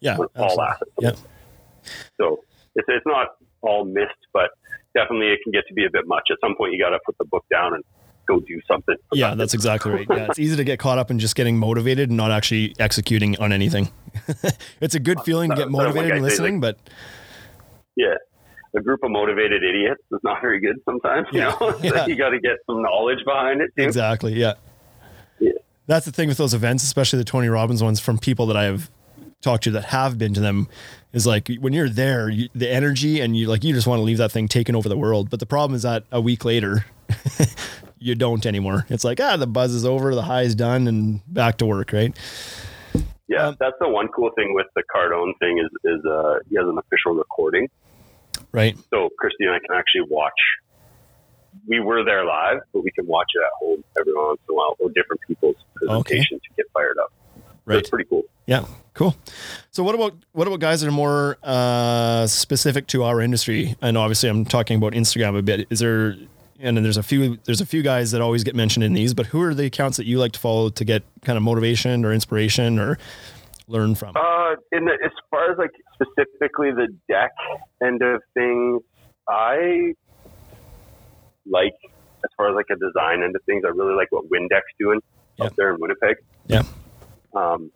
[0.00, 0.18] Yeah.
[0.18, 0.64] with all absolutely.
[0.66, 0.90] assets.
[1.00, 1.92] Yeah.
[2.20, 2.44] So
[2.74, 3.28] it's, it's not
[3.62, 4.50] all missed, but
[4.94, 6.24] definitely it can get to be a bit much.
[6.30, 7.84] At some point, you got to put the book down and
[8.28, 8.94] go do something.
[9.12, 10.06] Yeah, that's exactly right.
[10.08, 13.36] Yeah, it's easy to get caught up in just getting motivated and not actually executing
[13.38, 13.90] on anything.
[14.80, 16.78] it's a good feeling to get motivated I and listening, but
[17.96, 18.14] yeah,
[18.76, 21.26] a group of motivated idiots is not very good sometimes.
[21.32, 22.06] You Yeah, know, yeah.
[22.06, 23.82] you got to get some knowledge behind it too.
[23.84, 24.54] exactly, yeah.
[25.40, 25.50] Yeah.
[25.86, 28.64] That's the thing with those events, especially the Tony Robbins ones from people that I
[28.64, 28.90] have
[29.40, 30.68] talked to that have been to them
[31.12, 34.02] is like when you're there, you, the energy and you like you just want to
[34.04, 35.28] leave that thing taking over the world.
[35.30, 36.84] But the problem is that a week later,
[37.98, 38.86] you don't anymore.
[38.88, 41.92] It's like ah, the buzz is over, the high is done, and back to work,
[41.92, 42.16] right?
[43.28, 46.56] Yeah, Um, that's the one cool thing with the Cardone thing is is uh, he
[46.56, 47.68] has an official recording,
[48.52, 48.76] Right.
[48.90, 50.32] so Christy and I can actually watch.
[51.68, 54.56] We were there live, but we can watch it at home every once in a
[54.56, 57.12] while, or different people's presentations to get fired up.
[57.36, 57.78] So Right.
[57.78, 58.24] it's pretty cool.
[58.46, 59.14] Yeah, cool.
[59.70, 63.76] So what about what about guys that are more uh, specific to our industry?
[63.80, 65.68] And obviously, I'm talking about Instagram a bit.
[65.70, 66.16] Is there
[66.58, 69.14] and then there's a few there's a few guys that always get mentioned in these,
[69.14, 72.04] but who are the accounts that you like to follow to get kind of motivation
[72.04, 72.98] or inspiration or
[73.68, 74.16] learn from?
[74.16, 77.30] Uh, in the, as far as like specifically the deck
[77.84, 78.82] end of things,
[79.28, 79.94] I
[81.46, 81.74] like
[82.24, 83.64] as far as like a design end of things.
[83.64, 85.00] I really like what Windex doing
[85.38, 85.46] Yeah.
[85.46, 86.16] up there in Winnipeg.
[86.46, 86.62] Yeah.
[87.34, 87.70] Um,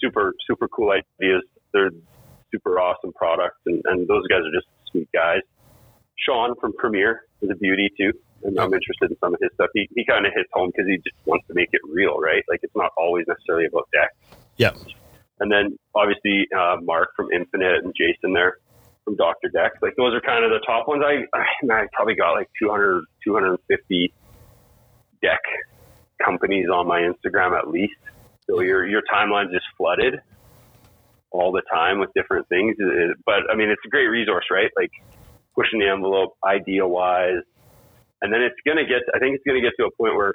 [0.00, 1.42] super super cool ideas.
[1.72, 1.90] They're
[2.52, 5.40] super awesome products, and, and those guys are just sweet guys.
[6.18, 8.12] Sean from Premiere is a beauty too,
[8.44, 9.70] and I'm interested in some of his stuff.
[9.74, 12.42] He he kind of hits home because he just wants to make it real, right?
[12.48, 14.10] Like it's not always necessarily about deck.
[14.56, 14.72] Yeah.
[15.40, 18.58] And then obviously uh, Mark from Infinite and Jason there
[19.04, 19.48] from Dr.
[19.48, 19.72] Deck.
[19.82, 21.02] Like those are kind of the top ones.
[21.04, 24.12] I, I probably got like 200, 250
[25.22, 25.40] deck
[26.24, 27.94] companies on my Instagram at least.
[28.48, 30.20] So your, your timeline's just flooded
[31.30, 32.76] all the time with different things.
[33.24, 34.70] But I mean, it's a great resource, right?
[34.76, 34.90] Like
[35.54, 37.42] pushing the envelope idea wise.
[38.22, 40.14] And then it's going to get, I think it's going to get to a point
[40.14, 40.34] where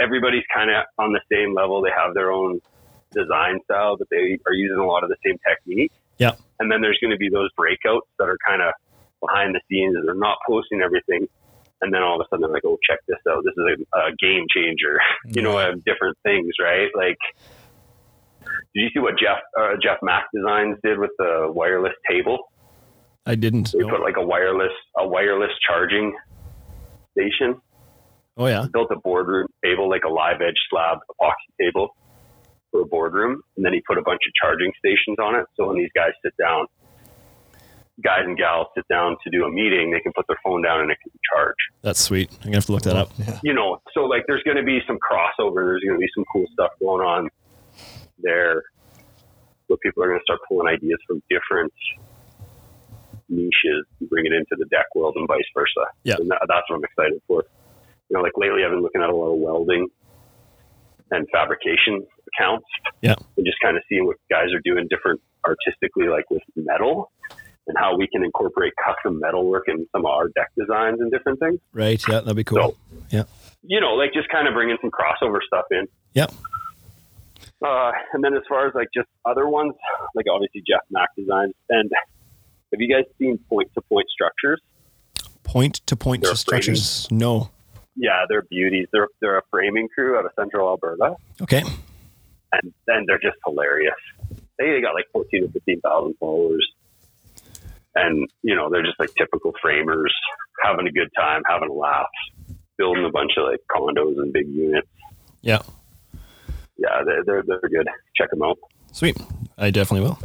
[0.00, 1.80] everybody's kind of on the same level.
[1.80, 2.60] They have their own
[3.12, 5.92] design style, but they are using a lot of the same technique.
[6.18, 6.32] Yeah.
[6.60, 8.72] And then there's going to be those breakouts that are kind of
[9.20, 11.26] behind the scenes and they're not posting everything.
[11.80, 13.44] And then all of a sudden they're like, oh, check this out.
[13.44, 14.98] This is a, a game changer.
[15.26, 16.88] you know, different things, right?
[16.96, 17.18] Like,
[18.74, 22.38] did you see what Jeff uh, Jeff Mack Designs did with the wireless table?
[23.26, 23.72] I didn't.
[23.72, 23.88] They no.
[23.88, 26.14] put like a wireless a wireless charging
[27.12, 27.60] station.
[28.36, 28.66] Oh yeah.
[28.72, 31.94] Built a boardroom table, like a live edge slab epoxy table
[32.74, 35.46] for a boardroom, and then he put a bunch of charging stations on it.
[35.54, 36.66] So when these guys sit down,
[38.02, 40.80] guys and gals sit down to do a meeting, they can put their phone down
[40.80, 41.54] and it can charge.
[41.82, 42.32] That's sweet.
[42.42, 43.10] I'm gonna have to look that up.
[43.16, 43.38] Yeah.
[43.44, 45.62] you know, so like there's going to be some crossover.
[45.62, 47.30] There's going to be some cool stuff going on
[48.18, 48.64] there
[49.68, 51.72] where people are going to start pulling ideas from different
[53.28, 55.86] niches and bring it into the deck world and vice versa.
[56.02, 56.16] Yeah.
[56.18, 57.44] And that, that's what I'm excited for.
[58.10, 59.86] You know, like lately I've been looking at a lot of welding
[61.10, 62.04] and fabrication
[62.38, 62.66] accounts.
[63.02, 63.14] Yeah.
[63.36, 67.10] And just kind of seeing what guys are doing different artistically, like with metal
[67.66, 71.10] and how we can incorporate custom metal work in some of our deck designs and
[71.10, 72.02] different things Right.
[72.08, 72.76] Yeah, that'd be cool.
[73.10, 73.26] So-
[73.66, 75.86] you know, like just kind of bringing some crossover stuff in.
[76.12, 76.32] Yep.
[77.64, 79.72] Uh, and then as far as like just other ones,
[80.14, 81.54] like obviously Jeff Mack designs.
[81.70, 81.90] And
[82.72, 84.60] have you guys seen point to point structures?
[85.44, 87.10] Point to point structures.
[87.10, 87.50] No.
[87.96, 88.88] Yeah, they're beauties.
[88.92, 91.62] They're they're a framing crew out of Central Alberta, Okay.
[92.62, 93.94] And then they're just hilarious.
[94.58, 96.66] They, they got like fourteen or fifteen thousand followers,
[97.94, 100.14] and you know they're just like typical framers,
[100.62, 102.06] having a good time, having a laugh,
[102.78, 104.88] building a bunch of like condos and big units.
[105.40, 105.62] Yeah.
[106.76, 107.88] Yeah, they're they're, they're good.
[108.16, 108.58] Check them out.
[108.92, 109.16] Sweet.
[109.56, 110.18] I definitely will.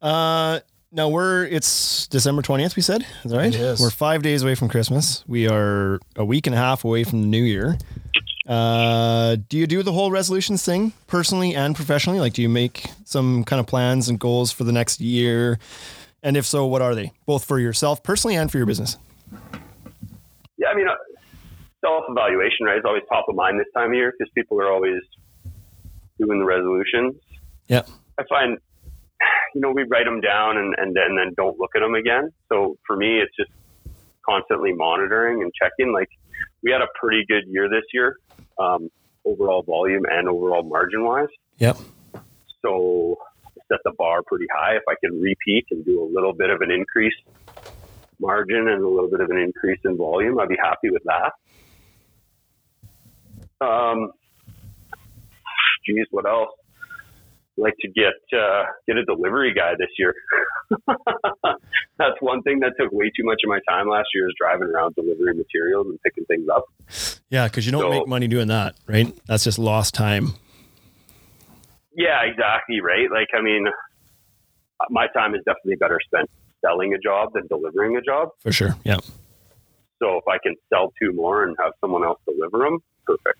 [0.00, 0.60] Uh,
[0.92, 2.76] now we're it's December twentieth.
[2.76, 3.54] We said is that right?
[3.54, 3.80] It is.
[3.80, 5.24] We're five days away from Christmas.
[5.26, 7.78] We are a week and a half away from the New Year.
[8.46, 12.20] Uh, do you do the whole resolutions thing personally and professionally?
[12.20, 15.58] Like, do you make some kind of plans and goals for the next year?
[16.22, 17.12] And if so, what are they?
[17.26, 18.96] Both for yourself personally and for your business.
[20.58, 20.94] Yeah, I mean, uh,
[21.84, 24.70] self evaluation, right, is always top of mind this time of year because people are
[24.70, 25.00] always
[26.18, 27.14] doing the resolutions.
[27.68, 27.82] Yeah.
[28.18, 28.58] I find,
[29.54, 31.94] you know, we write them down and, and, then, and then don't look at them
[31.94, 32.30] again.
[32.48, 33.50] So for me, it's just
[34.28, 35.92] constantly monitoring and checking.
[35.92, 36.08] Like,
[36.62, 38.16] we had a pretty good year this year,
[38.58, 38.90] um,
[39.24, 41.28] overall volume and overall margin wise.
[41.58, 41.76] Yep.
[42.62, 43.18] So
[43.68, 44.76] set the bar pretty high.
[44.76, 47.14] If I can repeat and do a little bit of an increase
[48.18, 51.32] margin and a little bit of an increase in volume, I'd be happy with that.
[53.64, 54.12] Um,
[55.86, 56.50] geez, what else?
[57.58, 60.14] Like to get uh, get a delivery guy this year.
[61.98, 64.68] That's one thing that took way too much of my time last year is driving
[64.68, 66.64] around delivering materials and picking things up.
[67.30, 69.12] Yeah, because you don't So- make money doing that, right?
[69.26, 70.34] That's just lost time.
[71.96, 72.80] Yeah, exactly.
[72.82, 73.10] Right.
[73.10, 73.64] Like, I mean,
[74.90, 76.28] my time is definitely better spent
[76.60, 78.28] selling a job than delivering a job.
[78.40, 78.76] For sure.
[78.84, 78.98] Yeah.
[79.98, 83.38] So if I can sell two more and have someone else deliver them, perfect.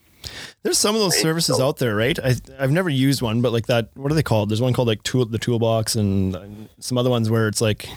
[0.66, 2.18] There's some of those Right, services so- out there, right?
[2.18, 3.90] I I've never used one, but like that.
[3.94, 4.48] What are they called?
[4.50, 7.88] There's one called like tool the toolbox, and some other ones where it's like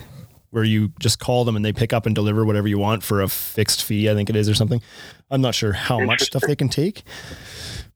[0.52, 3.22] where you just call them and they pick up and deliver whatever you want for
[3.22, 4.10] a fixed fee.
[4.10, 4.82] I think it is or something.
[5.32, 7.04] I'm not sure how much stuff they can take.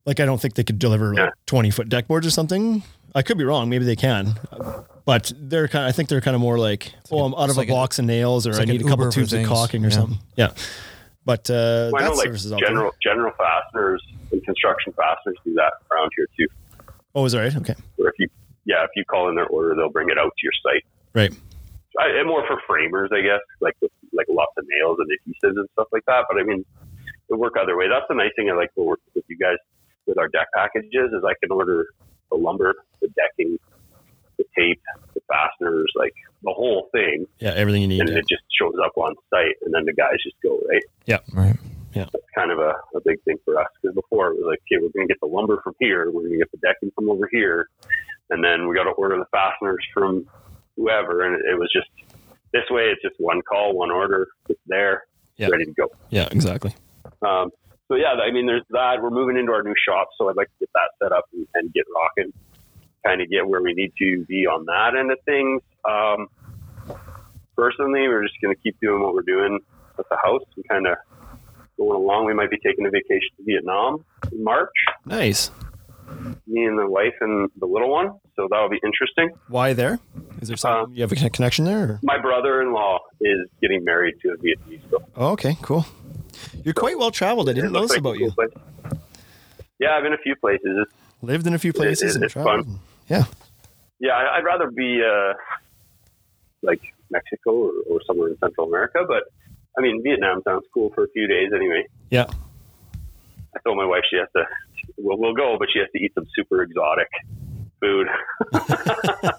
[0.05, 1.25] Like I don't think they could deliver Yeah.
[1.25, 2.83] like 20 foot deck boards or something.
[3.15, 3.69] I could be wrong.
[3.69, 4.35] Maybe they can,
[5.05, 5.85] but they're kind.
[5.85, 7.75] Of, I think they're kind of more like, oh, I'm out of like a a-
[7.75, 9.95] box of nails, or I like need a couple Uber tubes of caulking or Yeah.
[9.95, 10.19] something.
[10.35, 10.49] Yeah,
[11.25, 12.69] but uh, Well, I that know like service is out there.
[12.69, 14.12] general general fasteners and
[14.43, 16.47] construction fasteners do that around here too.
[17.15, 17.55] Oh, is that right?
[17.55, 18.27] Okay, Where if you
[18.65, 20.83] yeah if you call in their order, they'll bring it out to your site.
[21.13, 21.33] right.
[21.99, 25.59] I, and more for framers, I guess, like with like lots of nails and adhesives
[25.59, 26.25] and stuff like that.
[26.27, 26.65] But I mean,
[27.29, 27.85] it work other way.
[27.87, 29.57] That's the nice thing I like to work with you guys
[30.07, 31.85] with our deck packages is I can order
[32.31, 33.59] the lumber, the decking,
[34.39, 34.81] the tape,
[35.13, 37.99] the fasteners, like the whole thing, Yeah, everything you need.
[38.01, 38.17] and yeah.
[38.17, 40.83] it just shows up on site, and then the guys just go right.
[41.05, 41.55] Yeah, right.
[41.93, 44.81] That's kind of a, a big thing for us because before it was like, okay,
[44.81, 47.09] we're going to get the lumber from here, we're going to get the decking from
[47.09, 47.69] over here,
[48.29, 50.27] and then we got to order the fasteners from
[50.75, 51.87] whoever, and it was just
[52.51, 52.83] this way.
[52.83, 54.27] It's just one call, one order.
[54.49, 55.03] It's there,
[55.37, 55.47] Yeah.
[55.49, 55.89] ready to go.
[56.09, 56.75] Yeah, exactly.
[57.21, 57.51] Um,
[57.87, 59.01] so yeah, I mean, there's that.
[59.01, 61.47] We're moving into our new shop, so I'd like to get that set up and,
[61.53, 62.33] and get rocking.
[63.05, 65.61] Kind of get where we need to be on that end of things.
[65.83, 66.27] Um,
[67.55, 69.59] personally, we're just going to keep doing what we're doing
[69.99, 70.97] at the house and kind of
[71.77, 72.25] going along.
[72.25, 74.73] We might be taking a vacation to Vietnam in March.
[75.05, 75.51] Nice.
[76.47, 79.29] Me and the wife and the little one, so that'll be interesting.
[79.47, 79.99] Why there?
[80.41, 81.83] Is there some Uh, you have a connection there?
[81.83, 81.99] Or?
[82.03, 85.09] My brother-in-law is getting married to a Vietnamese girl.
[85.15, 85.85] Oh, okay, cool.
[86.63, 87.49] You're quite well traveled.
[87.49, 88.31] I didn't know this like about you.
[89.79, 90.61] Yeah, I've been a few places.
[90.83, 92.65] It's Lived in a few places it- and it's traveled.
[92.65, 92.79] fun.
[93.09, 93.23] Yeah.
[93.99, 95.33] Yeah, I'd rather be uh,
[96.61, 99.23] like Mexico or, or somewhere in Central America, but
[99.77, 101.85] I mean, Vietnam sounds cool for a few days anyway.
[102.09, 102.25] Yeah.
[103.55, 104.43] I told my wife she has to,
[104.97, 107.07] we'll, we'll go, but she has to eat some super exotic
[107.81, 108.07] food.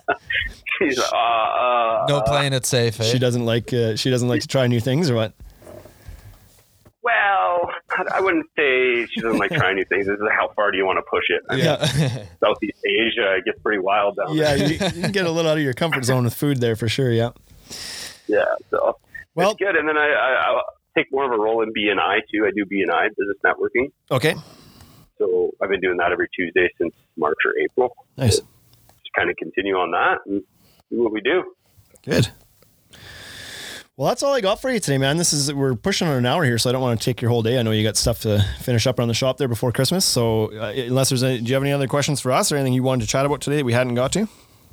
[0.78, 3.00] She's like, uh, uh, No playing it safe.
[3.00, 3.04] Eh?
[3.04, 5.32] She doesn't like uh, she doesn't like to try new things or what?
[7.02, 7.68] Well,
[8.12, 10.06] I wouldn't say she doesn't like trying new things.
[10.06, 11.42] This is how far do you want to push it?
[11.50, 12.24] I mean, Yeah.
[12.40, 14.66] Southeast Asia it gets pretty wild down Yeah, there.
[14.66, 16.88] you, you can get a little out of your comfort zone with food there for
[16.88, 17.12] sure.
[17.12, 17.30] Yeah.
[18.26, 18.96] Yeah, so
[19.34, 19.76] Well, it's good.
[19.76, 20.62] And then I, I, I'll
[20.96, 22.46] take more of a role in BNI too.
[22.46, 23.90] I do BNI, business networking.
[24.10, 24.34] okay.
[25.18, 27.94] So I've been doing that every Tuesday since March or April.
[28.16, 28.36] Nice.
[28.36, 30.42] Just kind of continue on that and
[30.90, 31.44] do what we do.
[32.04, 32.30] Good.
[33.96, 35.18] Well, that's all I got for you today, man.
[35.18, 37.30] This is we're pushing on an hour here, so I don't want to take your
[37.30, 37.60] whole day.
[37.60, 40.04] I know you got stuff to finish up around the shop there before Christmas.
[40.04, 42.72] So, uh, unless there's any, do you have any other questions for us or anything
[42.72, 44.22] you wanted to chat about today that we hadn't got to?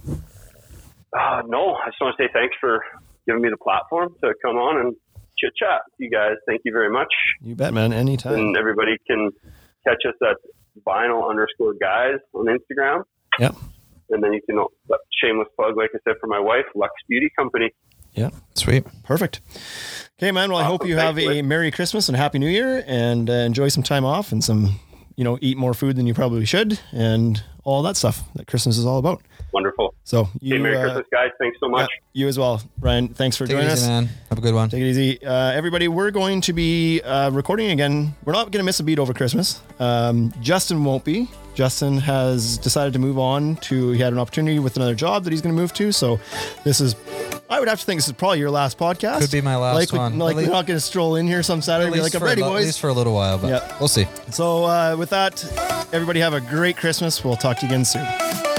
[0.09, 2.84] Uh, no, I just want to say thanks for
[3.28, 4.95] giving me the platform to come on and
[5.38, 6.34] chit chat you guys.
[6.47, 7.11] Thank you very much.
[7.41, 7.93] You bet, man.
[7.93, 8.34] Anytime.
[8.36, 9.32] And everybody can
[9.88, 10.38] catch us at
[10.88, 13.03] vinyl underscore guys on Instagram.
[13.39, 13.55] Yep.
[14.09, 17.32] And then you can, uh, shameless plug, like I said, for my wife, Lux Beauty
[17.38, 17.72] Company.
[18.13, 18.30] Yeah.
[18.55, 18.86] Sweet.
[19.03, 19.39] Perfect.
[20.19, 20.51] Okay, man.
[20.51, 20.89] Well, I hope Awesome.
[20.89, 21.41] you have a.
[21.41, 24.80] Merry Christmas and Happy New Year and uh, enjoy some time off and some,
[25.15, 28.78] you know, eat more food than you probably should and all that stuff that Christmas
[28.78, 29.22] is all about.
[29.53, 29.93] Wonderful.
[30.03, 31.29] So, you, Hey, Merry uh, Christmas, guys.
[31.39, 31.89] Thanks so yeah, much.
[32.13, 33.09] you as well, Ryan.
[33.09, 33.87] Thanks for Take it joining easy, us.
[33.87, 34.09] man.
[34.29, 34.69] Have a good one.
[34.69, 35.23] Take it easy.
[35.23, 38.15] Uh, everybody, we're going to be uh, recording again.
[38.23, 39.61] We're not going to miss a beat over Christmas.
[39.79, 41.29] Um, Justin won't be.
[41.53, 45.31] Justin has decided to move on to, he had an opportunity with another job that
[45.31, 45.91] he's going to move to.
[45.91, 46.17] So
[46.63, 46.95] this is,
[47.49, 49.19] I would have to think this is probably your last podcast.
[49.19, 50.17] Could be my last like, one.
[50.17, 52.21] Like At we're not going to stroll in here some Saturday and be like, I'm
[52.21, 53.77] a ready, li- at least for a little while, but Yeah.
[53.79, 54.07] we'll see.
[54.31, 55.43] So uh, with that,
[55.91, 57.21] everybody have a great Christmas.
[57.21, 58.50] We'll talk to you again soon.